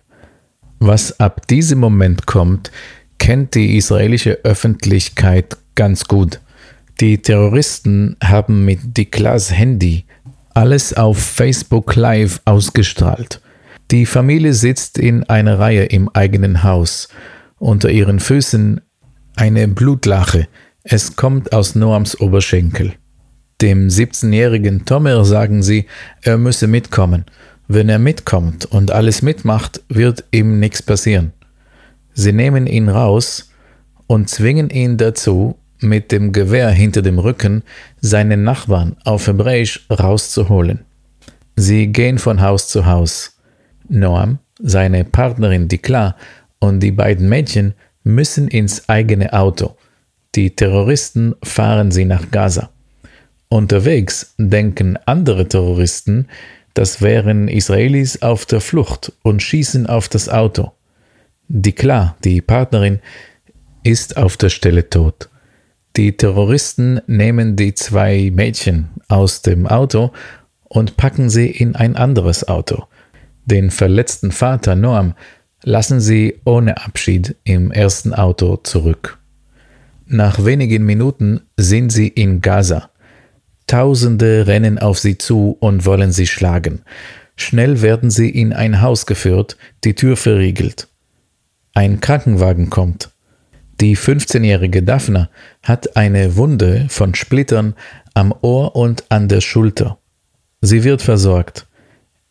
Was 0.80 1.20
ab 1.20 1.46
diesem 1.48 1.80
Moment 1.80 2.26
kommt, 2.26 2.72
kennt 3.18 3.54
die 3.54 3.76
israelische 3.76 4.40
Öffentlichkeit 4.46 5.58
ganz 5.80 6.04
gut. 6.04 6.42
Die 7.00 7.20
Terroristen 7.20 8.18
haben 8.22 8.66
mit 8.66 8.98
Diklas 8.98 9.50
Handy 9.54 10.04
alles 10.54 10.94
auf 10.94 11.18
Facebook 11.18 11.96
Live 11.96 12.42
ausgestrahlt. 12.44 13.40
Die 13.90 14.06
Familie 14.06 14.54
sitzt 14.54 14.98
in 14.98 15.24
einer 15.30 15.58
Reihe 15.58 15.86
im 15.86 16.10
eigenen 16.10 16.64
Haus 16.64 17.08
unter 17.60 17.90
ihren 17.90 18.20
Füßen 18.20 18.82
eine 19.38 19.70
Blutlache. 19.70 20.50
Es 20.84 21.16
kommt 21.16 21.54
aus 21.54 21.76
Noams 21.76 22.20
Oberschenkel. 22.20 22.96
Dem 23.62 23.88
17-jährigen 23.88 24.84
Tomer 24.84 25.24
sagen 25.24 25.64
sie, 25.64 25.86
er 26.24 26.38
müsse 26.38 26.68
mitkommen. 26.68 27.24
Wenn 27.70 27.88
er 27.88 28.00
mitkommt 28.00 28.66
und 28.66 28.92
alles 28.92 29.22
mitmacht, 29.22 29.82
wird 29.88 30.26
ihm 30.32 30.60
nichts 30.60 30.84
passieren. 30.84 31.32
Sie 32.14 32.34
nehmen 32.34 32.68
ihn 32.68 32.90
raus 32.90 33.50
und 34.08 34.30
zwingen 34.30 34.70
ihn 34.72 34.98
dazu, 34.98 35.56
mit 35.80 36.12
dem 36.12 36.32
Gewehr 36.32 36.70
hinter 36.70 37.02
dem 37.02 37.20
Rücken 37.20 37.64
seinen 38.02 38.44
Nachbarn 38.44 38.96
auf 39.04 39.28
Hebräisch 39.28 39.86
rauszuholen. 39.90 40.80
Sie 41.56 41.88
gehen 41.88 42.18
von 42.18 42.42
Haus 42.42 42.68
zu 42.68 42.86
Haus. 42.86 43.38
Noam, 43.88 44.40
seine 44.60 45.04
Partnerin 45.04 45.68
Dikla 45.68 46.16
und 46.60 46.80
die 46.82 46.92
beiden 46.92 47.28
Mädchen 47.28 47.74
müssen 48.04 48.48
ins 48.48 48.88
eigene 48.88 49.34
Auto. 49.34 49.76
Die 50.36 50.56
Terroristen 50.56 51.36
fahren 51.44 51.92
sie 51.92 52.06
nach 52.06 52.30
Gaza. 52.32 52.70
Unterwegs 53.50 54.36
denken 54.38 54.98
andere 55.06 55.48
Terroristen, 55.48 56.28
das 56.76 57.02
wären 57.02 57.48
Israelis 57.48 58.22
auf 58.22 58.46
der 58.46 58.62
Flucht 58.62 59.12
und 59.24 59.42
schießen 59.42 59.88
auf 59.88 60.08
das 60.08 60.30
Auto. 60.30 60.72
Dikla, 61.48 62.16
die 62.24 62.42
Partnerin, 62.42 63.00
ist 63.84 64.18
auf 64.18 64.38
der 64.38 64.50
Stelle 64.50 64.90
tot. 64.90 65.30
Die 65.96 66.16
Terroristen 66.16 67.02
nehmen 67.08 67.56
die 67.56 67.74
zwei 67.74 68.32
Mädchen 68.34 68.90
aus 69.08 69.42
dem 69.42 69.68
Auto 69.68 70.12
und 70.64 70.98
packen 70.98 71.30
sie 71.30 71.48
in 71.50 71.76
ein 71.76 71.96
anderes 71.96 72.48
Auto. 72.48 72.86
Den 73.46 73.72
verletzten 73.72 74.32
Vater 74.32 74.76
Noam 74.76 75.16
lassen 75.64 76.00
sie 76.00 76.40
ohne 76.46 76.78
Abschied 76.86 77.36
im 77.44 77.72
ersten 77.72 78.14
Auto 78.14 78.58
zurück. 78.58 79.18
Nach 80.06 80.44
wenigen 80.46 80.86
Minuten 80.86 81.42
sind 81.58 81.92
sie 81.92 82.08
in 82.08 82.42
Gaza. 82.42 82.90
Tausende 83.68 84.48
rennen 84.48 84.80
auf 84.80 85.00
sie 85.00 85.18
zu 85.18 85.58
und 85.60 85.86
wollen 85.86 86.12
sie 86.12 86.28
schlagen. 86.28 86.82
Schnell 87.36 87.82
werden 87.82 88.10
sie 88.10 88.30
in 88.30 88.54
ein 88.54 88.82
Haus 88.82 89.06
geführt, 89.06 89.58
die 89.84 89.96
Tür 89.96 90.18
verriegelt. 90.18 90.88
Ein 91.74 92.02
Krankenwagen 92.02 92.70
kommt. 92.70 93.12
Die 93.82 93.96
15-jährige 93.96 94.84
Daphne 94.84 95.30
hat 95.64 95.96
eine 95.96 96.36
Wunde 96.36 96.88
von 96.90 97.16
Splittern 97.16 97.76
am 98.14 98.34
Ohr 98.42 98.76
und 98.76 99.06
an 99.10 99.30
der 99.30 99.40
Schulter. 99.40 99.98
Sie 100.60 100.84
wird 100.84 101.02
versorgt. 101.02 101.66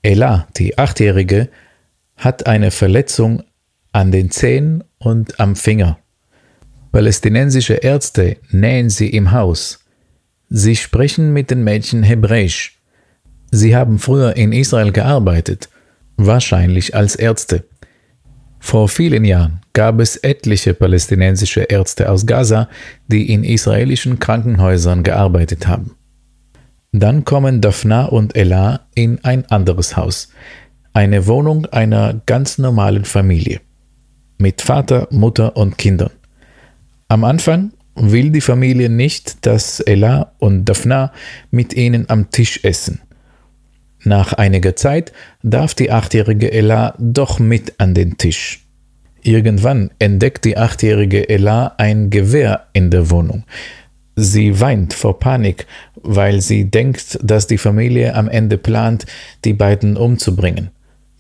Ella, 0.03 0.47
die 0.59 0.77
Achtjährige, 0.77 1.49
hat 2.17 2.47
eine 2.47 2.71
Verletzung 2.71 3.43
an 3.93 4.13
den 4.13 4.31
Zehen 4.31 4.85
und 4.99 5.41
am 5.41 5.57
Finger. 5.57 5.99
Palästinensische 6.93 7.75
Ärzte 7.75 8.37
nähen 8.51 8.91
sie 8.91 9.09
im 9.09 9.33
Haus. 9.33 9.79
Sie 10.51 10.77
sprechen 10.77 11.33
mit 11.33 11.51
den 11.51 11.65
Mädchen 11.65 12.03
Hebräisch. 12.03 12.79
Sie 13.51 13.75
haben 13.75 13.99
früher 13.99 14.37
in 14.37 14.53
Israel 14.53 14.93
gearbeitet, 14.93 15.71
wahrscheinlich 16.17 16.95
als 16.95 17.17
Ärzte. 17.17 17.65
Vor 18.69 18.91
vielen 18.91 19.25
Jahren 19.25 19.61
gab 19.73 19.99
es 19.99 20.17
etliche 20.19 20.75
palästinensische 20.75 21.63
Ärzte 21.63 22.11
aus 22.11 22.27
Gaza, 22.27 22.69
die 23.07 23.33
in 23.33 23.43
israelischen 23.43 24.19
Krankenhäusern 24.19 25.05
gearbeitet 25.05 25.67
haben. 25.67 25.93
Dann 26.93 27.25
kommen 27.25 27.63
Daphna 27.63 28.05
und 28.05 28.37
Ella 28.37 28.81
in 28.95 29.25
ein 29.25 29.47
anderes 29.47 29.97
Haus, 29.97 30.29
eine 30.93 31.27
Wohnung 31.27 31.65
einer 31.65 32.21
ganz 32.27 32.59
normalen 32.59 33.07
Familie, 33.07 33.63
mit 34.37 34.61
Vater, 34.61 35.09
Mutter 35.11 35.57
und 35.57 35.79
Kindern. 35.79 36.11
Am 37.09 37.25
Anfang 37.25 37.73
will 37.95 38.29
die 38.29 38.43
Familie 38.43 38.91
nicht, 38.91 39.47
dass 39.47 39.81
Ella 39.81 40.33
und 40.41 40.67
Daphna 40.67 41.15
mit 41.51 41.73
ihnen 41.73 42.11
am 42.11 42.31
Tisch 42.31 42.61
essen. 42.65 43.01
Nach 44.09 44.33
einiger 44.33 44.75
Zeit 44.75 45.13
darf 45.43 45.75
die 45.75 45.91
achtjährige 45.91 46.51
Ella 46.51 46.95
doch 46.99 47.39
mit 47.39 47.75
an 47.77 47.93
den 47.93 48.17
Tisch. 48.17 48.65
Irgendwann 49.21 49.91
entdeckt 49.99 50.47
die 50.47 50.57
achtjährige 50.57 51.29
Ella 51.29 51.75
ein 51.77 52.09
Gewehr 52.09 52.69
in 52.73 52.91
der 52.91 53.11
Wohnung. 53.11 53.45
Sie 54.17 54.61
weint 54.61 54.95
vor 54.95 55.19
Panik, 55.19 55.67
weil 55.95 56.41
sie 56.41 56.71
denkt, 56.71 57.19
dass 57.23 57.49
die 57.49 57.59
Familie 57.59 58.15
am 58.15 58.29
Ende 58.29 58.57
plant, 58.57 59.05
die 59.45 59.53
beiden 59.53 59.99
umzubringen. 59.99 60.71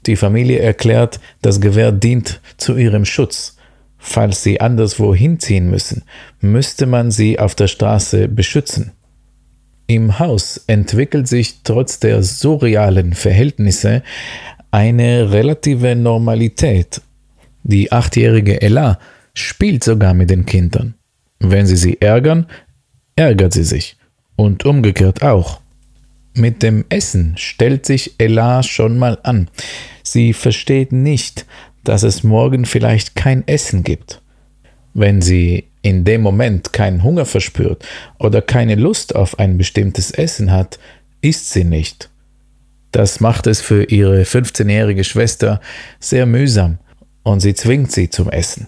Die 0.06 0.16
Familie 0.16 0.60
erklärt, 0.60 1.20
das 1.42 1.60
Gewehr 1.60 1.92
dient 1.92 2.40
zu 2.56 2.74
ihrem 2.74 3.04
Schutz. 3.04 3.58
Falls 3.98 4.42
sie 4.42 4.62
anderswo 4.62 5.14
hinziehen 5.14 5.68
müssen, 5.68 6.04
müsste 6.40 6.86
man 6.86 7.10
sie 7.10 7.38
auf 7.38 7.54
der 7.54 7.68
Straße 7.68 8.28
beschützen. 8.28 8.92
Im 9.90 10.18
Haus 10.18 10.62
entwickelt 10.66 11.28
sich 11.28 11.62
trotz 11.64 11.98
der 11.98 12.22
surrealen 12.22 13.14
Verhältnisse 13.14 14.02
eine 14.70 15.32
relative 15.32 15.96
Normalität. 15.96 17.00
Die 17.62 17.90
achtjährige 17.90 18.60
Ella 18.60 18.98
spielt 19.32 19.82
sogar 19.82 20.12
mit 20.12 20.28
den 20.28 20.44
Kindern. 20.44 20.92
Wenn 21.40 21.66
sie 21.66 21.76
sie 21.76 21.98
ärgern, 22.02 22.46
ärgert 23.16 23.54
sie 23.54 23.64
sich. 23.64 23.96
Und 24.36 24.66
umgekehrt 24.66 25.22
auch. 25.22 25.62
Mit 26.34 26.62
dem 26.62 26.84
Essen 26.90 27.32
stellt 27.38 27.86
sich 27.86 28.12
Ella 28.18 28.62
schon 28.62 28.98
mal 28.98 29.18
an. 29.22 29.48
Sie 30.02 30.34
versteht 30.34 30.92
nicht, 30.92 31.46
dass 31.82 32.02
es 32.02 32.22
morgen 32.22 32.66
vielleicht 32.66 33.16
kein 33.16 33.48
Essen 33.48 33.84
gibt. 33.84 34.20
Wenn 34.92 35.22
sie 35.22 35.64
in 35.82 36.04
dem 36.04 36.22
Moment 36.22 36.72
keinen 36.72 37.02
Hunger 37.02 37.24
verspürt 37.24 37.84
oder 38.18 38.42
keine 38.42 38.74
Lust 38.74 39.14
auf 39.14 39.38
ein 39.38 39.58
bestimmtes 39.58 40.10
Essen 40.10 40.50
hat, 40.50 40.78
isst 41.20 41.50
sie 41.50 41.64
nicht. 41.64 42.10
Das 42.92 43.20
macht 43.20 43.46
es 43.46 43.60
für 43.60 43.84
ihre 43.84 44.22
15-jährige 44.22 45.04
Schwester 45.04 45.60
sehr 46.00 46.26
mühsam 46.26 46.78
und 47.22 47.40
sie 47.40 47.54
zwingt 47.54 47.92
sie 47.92 48.08
zum 48.10 48.30
Essen. 48.30 48.66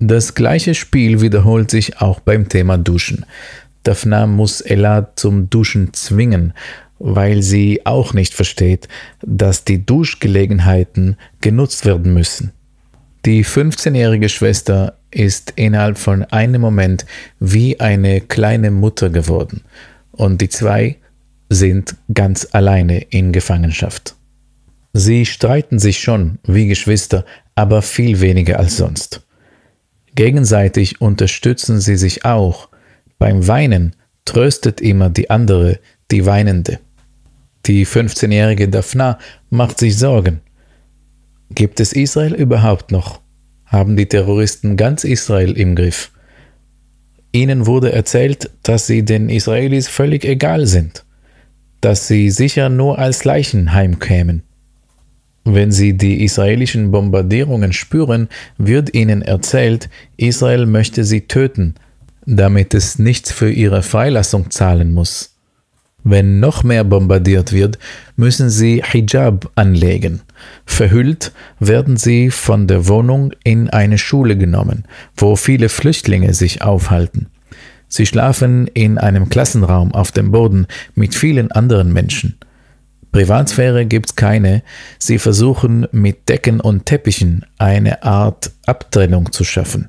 Das 0.00 0.34
gleiche 0.34 0.74
Spiel 0.74 1.20
wiederholt 1.20 1.70
sich 1.70 2.00
auch 2.00 2.20
beim 2.20 2.48
Thema 2.48 2.78
Duschen. 2.78 3.26
Daphna 3.82 4.26
muss 4.26 4.60
Ella 4.60 5.12
zum 5.16 5.50
Duschen 5.50 5.92
zwingen, 5.92 6.52
weil 7.00 7.42
sie 7.42 7.84
auch 7.84 8.12
nicht 8.12 8.34
versteht, 8.34 8.88
dass 9.22 9.64
die 9.64 9.84
Duschgelegenheiten 9.84 11.16
genutzt 11.40 11.84
werden 11.84 12.14
müssen. 12.14 12.52
Die 13.24 13.44
15-jährige 13.44 14.28
Schwester 14.28 14.97
ist 15.10 15.52
innerhalb 15.56 15.98
von 15.98 16.24
einem 16.24 16.60
Moment 16.60 17.06
wie 17.40 17.80
eine 17.80 18.20
kleine 18.20 18.70
Mutter 18.70 19.10
geworden 19.10 19.62
und 20.12 20.40
die 20.40 20.48
zwei 20.48 20.96
sind 21.48 21.96
ganz 22.12 22.48
alleine 22.52 23.00
in 23.00 23.32
Gefangenschaft. 23.32 24.14
Sie 24.92 25.26
streiten 25.26 25.78
sich 25.78 26.00
schon 26.00 26.38
wie 26.44 26.66
Geschwister, 26.66 27.24
aber 27.54 27.82
viel 27.82 28.20
weniger 28.20 28.58
als 28.58 28.76
sonst. 28.76 29.22
Gegenseitig 30.14 31.00
unterstützen 31.00 31.80
sie 31.80 31.96
sich 31.96 32.24
auch. 32.24 32.68
Beim 33.18 33.46
Weinen 33.46 33.94
tröstet 34.24 34.80
immer 34.80 35.10
die 35.10 35.30
andere 35.30 35.78
die 36.10 36.26
Weinende. 36.26 36.80
Die 37.66 37.86
15-jährige 37.86 38.68
Daphna 38.68 39.18
macht 39.50 39.78
sich 39.78 39.96
Sorgen. 39.96 40.40
Gibt 41.50 41.80
es 41.80 41.92
Israel 41.92 42.34
überhaupt 42.34 42.90
noch? 42.90 43.20
Haben 43.68 43.96
die 43.96 44.06
Terroristen 44.06 44.76
ganz 44.76 45.04
Israel 45.04 45.52
im 45.52 45.76
Griff? 45.76 46.10
Ihnen 47.32 47.66
wurde 47.66 47.92
erzählt, 47.92 48.50
dass 48.62 48.86
sie 48.86 49.04
den 49.04 49.28
Israelis 49.28 49.88
völlig 49.88 50.24
egal 50.24 50.66
sind, 50.66 51.04
dass 51.82 52.08
sie 52.08 52.30
sicher 52.30 52.70
nur 52.70 52.98
als 52.98 53.24
Leichen 53.24 53.74
heimkämen. 53.74 54.42
Wenn 55.44 55.70
sie 55.70 55.96
die 55.96 56.24
israelischen 56.24 56.90
Bombardierungen 56.90 57.72
spüren, 57.72 58.28
wird 58.56 58.94
ihnen 58.94 59.22
erzählt, 59.22 59.88
Israel 60.16 60.66
möchte 60.66 61.04
sie 61.04 61.22
töten, 61.22 61.74
damit 62.26 62.74
es 62.74 62.98
nichts 62.98 63.32
für 63.32 63.50
ihre 63.50 63.82
Freilassung 63.82 64.50
zahlen 64.50 64.92
muss. 64.92 65.34
Wenn 66.04 66.40
noch 66.40 66.64
mehr 66.64 66.84
bombardiert 66.84 67.52
wird, 67.52 67.78
müssen 68.16 68.50
sie 68.50 68.82
Hijab 68.82 69.50
anlegen. 69.54 70.22
Verhüllt 70.66 71.32
werden 71.60 71.96
sie 71.96 72.30
von 72.30 72.66
der 72.66 72.88
Wohnung 72.88 73.32
in 73.44 73.70
eine 73.70 73.98
Schule 73.98 74.36
genommen, 74.36 74.84
wo 75.16 75.36
viele 75.36 75.68
Flüchtlinge 75.68 76.34
sich 76.34 76.62
aufhalten. 76.62 77.28
Sie 77.88 78.06
schlafen 78.06 78.66
in 78.68 78.98
einem 78.98 79.28
Klassenraum 79.28 79.92
auf 79.94 80.12
dem 80.12 80.30
Boden 80.30 80.66
mit 80.94 81.14
vielen 81.14 81.50
anderen 81.50 81.92
Menschen. 81.92 82.38
Privatsphäre 83.12 83.86
gibt's 83.86 84.16
keine, 84.16 84.62
sie 84.98 85.18
versuchen 85.18 85.86
mit 85.92 86.28
Decken 86.28 86.60
und 86.60 86.84
Teppichen 86.84 87.46
eine 87.56 88.02
Art 88.02 88.50
Abtrennung 88.66 89.32
zu 89.32 89.44
schaffen. 89.44 89.88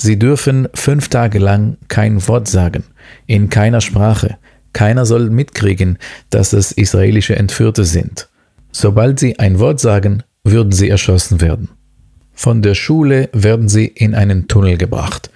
Sie 0.00 0.18
dürfen 0.18 0.68
fünf 0.74 1.08
Tage 1.08 1.38
lang 1.38 1.76
kein 1.86 2.26
Wort 2.26 2.48
sagen, 2.48 2.82
in 3.26 3.48
keiner 3.48 3.80
Sprache, 3.80 4.38
keiner 4.72 5.06
soll 5.06 5.30
mitkriegen, 5.30 5.98
dass 6.30 6.52
es 6.52 6.72
israelische 6.72 7.36
Entführte 7.36 7.84
sind. 7.84 8.28
Sobald 8.76 9.20
sie 9.20 9.38
ein 9.38 9.60
Wort 9.60 9.78
sagen, 9.78 10.24
würden 10.42 10.72
sie 10.72 10.88
erschossen 10.88 11.40
werden. 11.40 11.68
Von 12.32 12.60
der 12.60 12.74
Schule 12.74 13.28
werden 13.32 13.68
sie 13.68 13.86
in 13.86 14.16
einen 14.16 14.48
Tunnel 14.48 14.76
gebracht. 14.76 15.30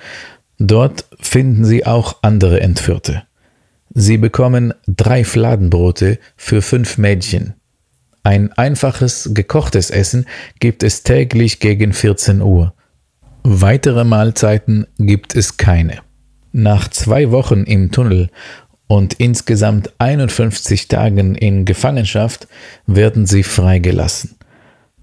Dort 0.58 1.04
finden 1.20 1.64
sie 1.64 1.86
auch 1.86 2.16
andere 2.22 2.60
Entführte. 2.60 3.22
Sie 3.94 4.18
bekommen 4.18 4.74
drei 4.88 5.22
Fladenbrote 5.22 6.18
für 6.36 6.62
fünf 6.62 6.98
Mädchen. 6.98 7.54
Ein 8.24 8.52
einfaches 8.54 9.30
gekochtes 9.32 9.90
Essen 9.90 10.26
gibt 10.58 10.82
es 10.82 11.04
täglich 11.04 11.60
gegen 11.60 11.92
14 11.92 12.42
Uhr. 12.42 12.74
Weitere 13.44 14.02
Mahlzeiten 14.02 14.88
gibt 14.98 15.36
es 15.36 15.56
keine. 15.56 16.00
Nach 16.50 16.88
zwei 16.88 17.30
Wochen 17.30 17.62
im 17.62 17.92
Tunnel 17.92 18.30
und 18.88 19.14
insgesamt 19.14 19.92
51 19.98 20.88
Tagen 20.88 21.34
in 21.34 21.64
Gefangenschaft 21.64 22.48
werden 22.86 23.26
sie 23.26 23.44
freigelassen. 23.44 24.34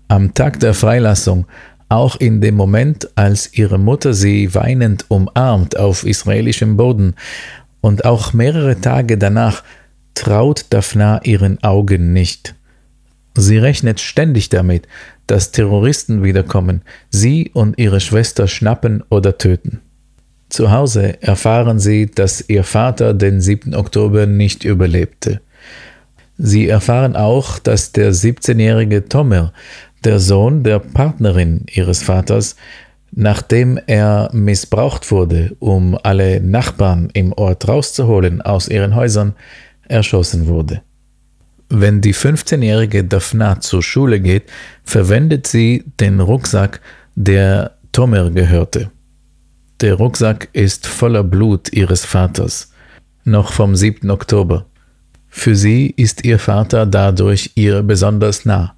Am 0.08 0.34
Tag 0.34 0.60
der 0.60 0.74
Freilassung, 0.74 1.46
auch 1.88 2.16
in 2.16 2.42
dem 2.42 2.56
Moment, 2.56 3.10
als 3.16 3.54
ihre 3.54 3.78
Mutter 3.78 4.14
sie 4.14 4.54
weinend 4.54 5.06
umarmt 5.08 5.78
auf 5.78 6.06
israelischem 6.06 6.76
Boden, 6.76 7.16
und 7.82 8.04
auch 8.04 8.34
mehrere 8.34 8.82
Tage 8.82 9.18
danach 9.20 9.64
traut 10.16 10.66
Daphna 10.72 11.22
ihren 11.24 11.64
Augen 11.64 12.14
nicht. 12.14 12.56
Sie 13.36 13.58
rechnet 13.60 14.00
ständig 14.00 14.50
damit, 14.50 14.88
dass 15.28 15.52
Terroristen 15.52 16.24
wiederkommen, 16.24 16.82
sie 17.12 17.52
und 17.54 17.78
ihre 17.78 18.00
Schwester 18.00 18.48
schnappen 18.48 19.04
oder 19.10 19.38
töten. 19.38 19.82
Zu 20.50 20.72
Hause 20.72 21.22
erfahren 21.22 21.80
sie, 21.80 22.06
dass 22.06 22.48
ihr 22.48 22.64
Vater 22.64 23.14
den 23.14 23.42
7. 23.42 23.74
Oktober 23.76 24.26
nicht 24.26 24.64
überlebte. 24.64 25.42
Sie 26.38 26.68
erfahren 26.68 27.16
auch, 27.16 27.60
dass 27.60 27.92
der 27.92 28.14
17-jährige 28.14 29.08
Tomer, 29.08 29.54
der 30.04 30.20
Sohn 30.20 30.64
der 30.64 30.80
Partnerin 30.80 31.66
ihres 31.72 32.04
Vaters, 32.04 32.56
nachdem 33.12 33.80
er 33.88 34.30
missbraucht 34.34 35.10
wurde, 35.12 35.56
um 35.60 35.98
alle 36.04 36.42
Nachbarn 36.42 37.10
im 37.14 37.32
Ort 37.34 37.68
rauszuholen 37.68 38.42
aus 38.42 38.68
ihren 38.68 38.96
Häusern, 38.96 39.34
erschossen 39.88 40.48
wurde. 40.48 40.82
Wenn 41.70 42.02
die 42.02 42.14
15-jährige 42.14 43.04
Daphna 43.04 43.60
zur 43.60 43.82
Schule 43.82 44.20
geht, 44.20 44.44
verwendet 44.84 45.48
sie 45.48 45.84
den 46.00 46.20
Rucksack, 46.20 46.82
der 47.16 47.72
Tomer 47.92 48.30
gehörte. 48.30 48.92
Der 49.86 49.94
Rucksack 49.94 50.50
ist 50.52 50.88
voller 50.88 51.24
Blut 51.24 51.72
ihres 51.72 52.06
Vaters, 52.06 52.72
noch 53.24 53.52
vom 53.52 53.76
7. 53.76 54.10
Oktober. 54.10 54.66
Für 55.30 55.56
sie 55.56 55.94
ist 55.96 56.26
ihr 56.26 56.40
Vater 56.40 56.88
dadurch 56.88 57.52
ihr 57.54 57.84
besonders 57.84 58.46
nah. 58.46 58.74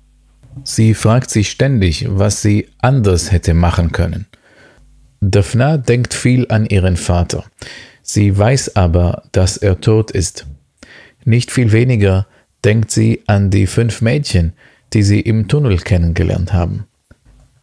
Sie 0.66 0.94
fragt 0.94 1.30
sich 1.30 1.50
ständig, 1.50 2.06
was 2.10 2.42
sie 2.42 2.68
anders 2.80 3.32
hätte 3.32 3.54
machen 3.54 3.94
können. 3.94 4.26
Daphna 5.22 5.78
denkt 5.78 6.14
viel 6.14 6.46
an 6.50 6.66
ihren 6.66 6.98
Vater. 6.98 7.46
Sie 8.02 8.38
weiß 8.38 8.76
aber, 8.76 9.24
dass 9.32 9.56
er 9.56 9.80
tot 9.80 10.12
ist. 10.12 10.46
Nicht 11.24 11.52
viel 11.52 11.72
weniger 11.72 12.28
denkt 12.66 12.92
sie 12.92 13.24
an 13.28 13.50
die 13.50 13.68
fünf 13.68 14.02
Mädchen, 14.02 14.52
die 14.92 15.04
sie 15.04 15.22
im 15.22 15.48
Tunnel 15.48 15.78
kennengelernt 15.78 16.52
haben. 16.52 16.84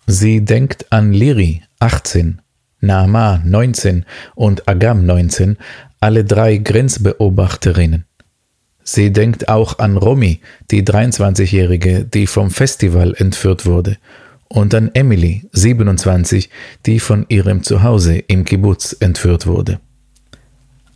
Sie 0.06 0.46
denkt 0.46 0.86
an 0.90 1.12
Liri, 1.12 1.60
18, 1.78 2.40
Naama 2.86 3.40
19 3.44 4.04
und 4.34 4.68
Agam 4.68 5.06
19, 5.06 5.56
alle 6.00 6.24
drei 6.24 6.58
Grenzbeobachterinnen. 6.58 8.04
Sie 8.82 9.12
denkt 9.12 9.48
auch 9.48 9.78
an 9.78 9.96
Romy, 9.96 10.40
die 10.70 10.82
23-Jährige, 10.82 12.04
die 12.04 12.26
vom 12.26 12.50
Festival 12.50 13.14
entführt 13.16 13.64
wurde, 13.64 13.96
und 14.48 14.74
an 14.74 14.90
Emily, 14.94 15.48
27, 15.52 16.50
die 16.86 17.00
von 17.00 17.24
ihrem 17.28 17.62
Zuhause 17.62 18.18
im 18.18 18.44
Kibbutz 18.44 18.94
entführt 19.00 19.46
wurde. 19.46 19.80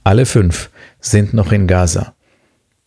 Alle 0.05 0.27
fünf 0.27 0.71
sind 1.01 1.35
noch 1.35 1.51
in 1.51 1.67
Gaza. 1.67 2.15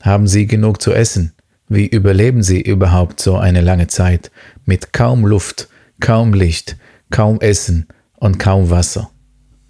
Haben 0.01 0.27
sie 0.27 0.47
genug 0.47 0.81
zu 0.81 0.93
essen? 0.93 1.33
Wie 1.67 1.87
überleben 1.87 2.43
sie 2.43 2.61
überhaupt 2.61 3.19
so 3.19 3.37
eine 3.37 3.61
lange 3.61 3.87
Zeit 3.87 4.31
mit 4.65 4.93
kaum 4.93 5.25
Luft, 5.25 5.69
kaum 5.99 6.33
Licht, 6.33 6.77
kaum 7.09 7.39
Essen 7.41 7.87
und 8.21 8.39
kaum 8.39 8.69
Wasser. 8.69 9.09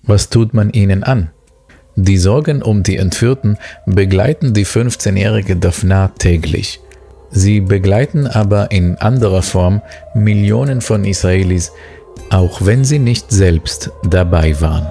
Was 0.04 0.30
tut 0.30 0.54
man 0.54 0.70
ihnen 0.70 1.04
an? 1.04 1.32
Die 1.96 2.18
Sorgen 2.18 2.62
um 2.62 2.84
die 2.84 2.98
Entführten 2.98 3.58
begleiten 3.86 4.54
die 4.54 4.66
15-jährige 4.66 5.56
Daphna 5.56 6.10
täglich. 6.20 6.80
Sie 7.32 7.62
begleiten 7.62 8.28
aber 8.28 8.72
in 8.72 8.98
anderer 8.98 9.42
Form 9.42 9.82
Millionen 10.14 10.82
von 10.82 11.06
Israelis, 11.06 11.72
auch 12.30 12.66
wenn 12.66 12.84
sie 12.84 13.00
nicht 13.00 13.32
selbst 13.32 13.92
dabei 14.04 14.60
waren. 14.62 14.88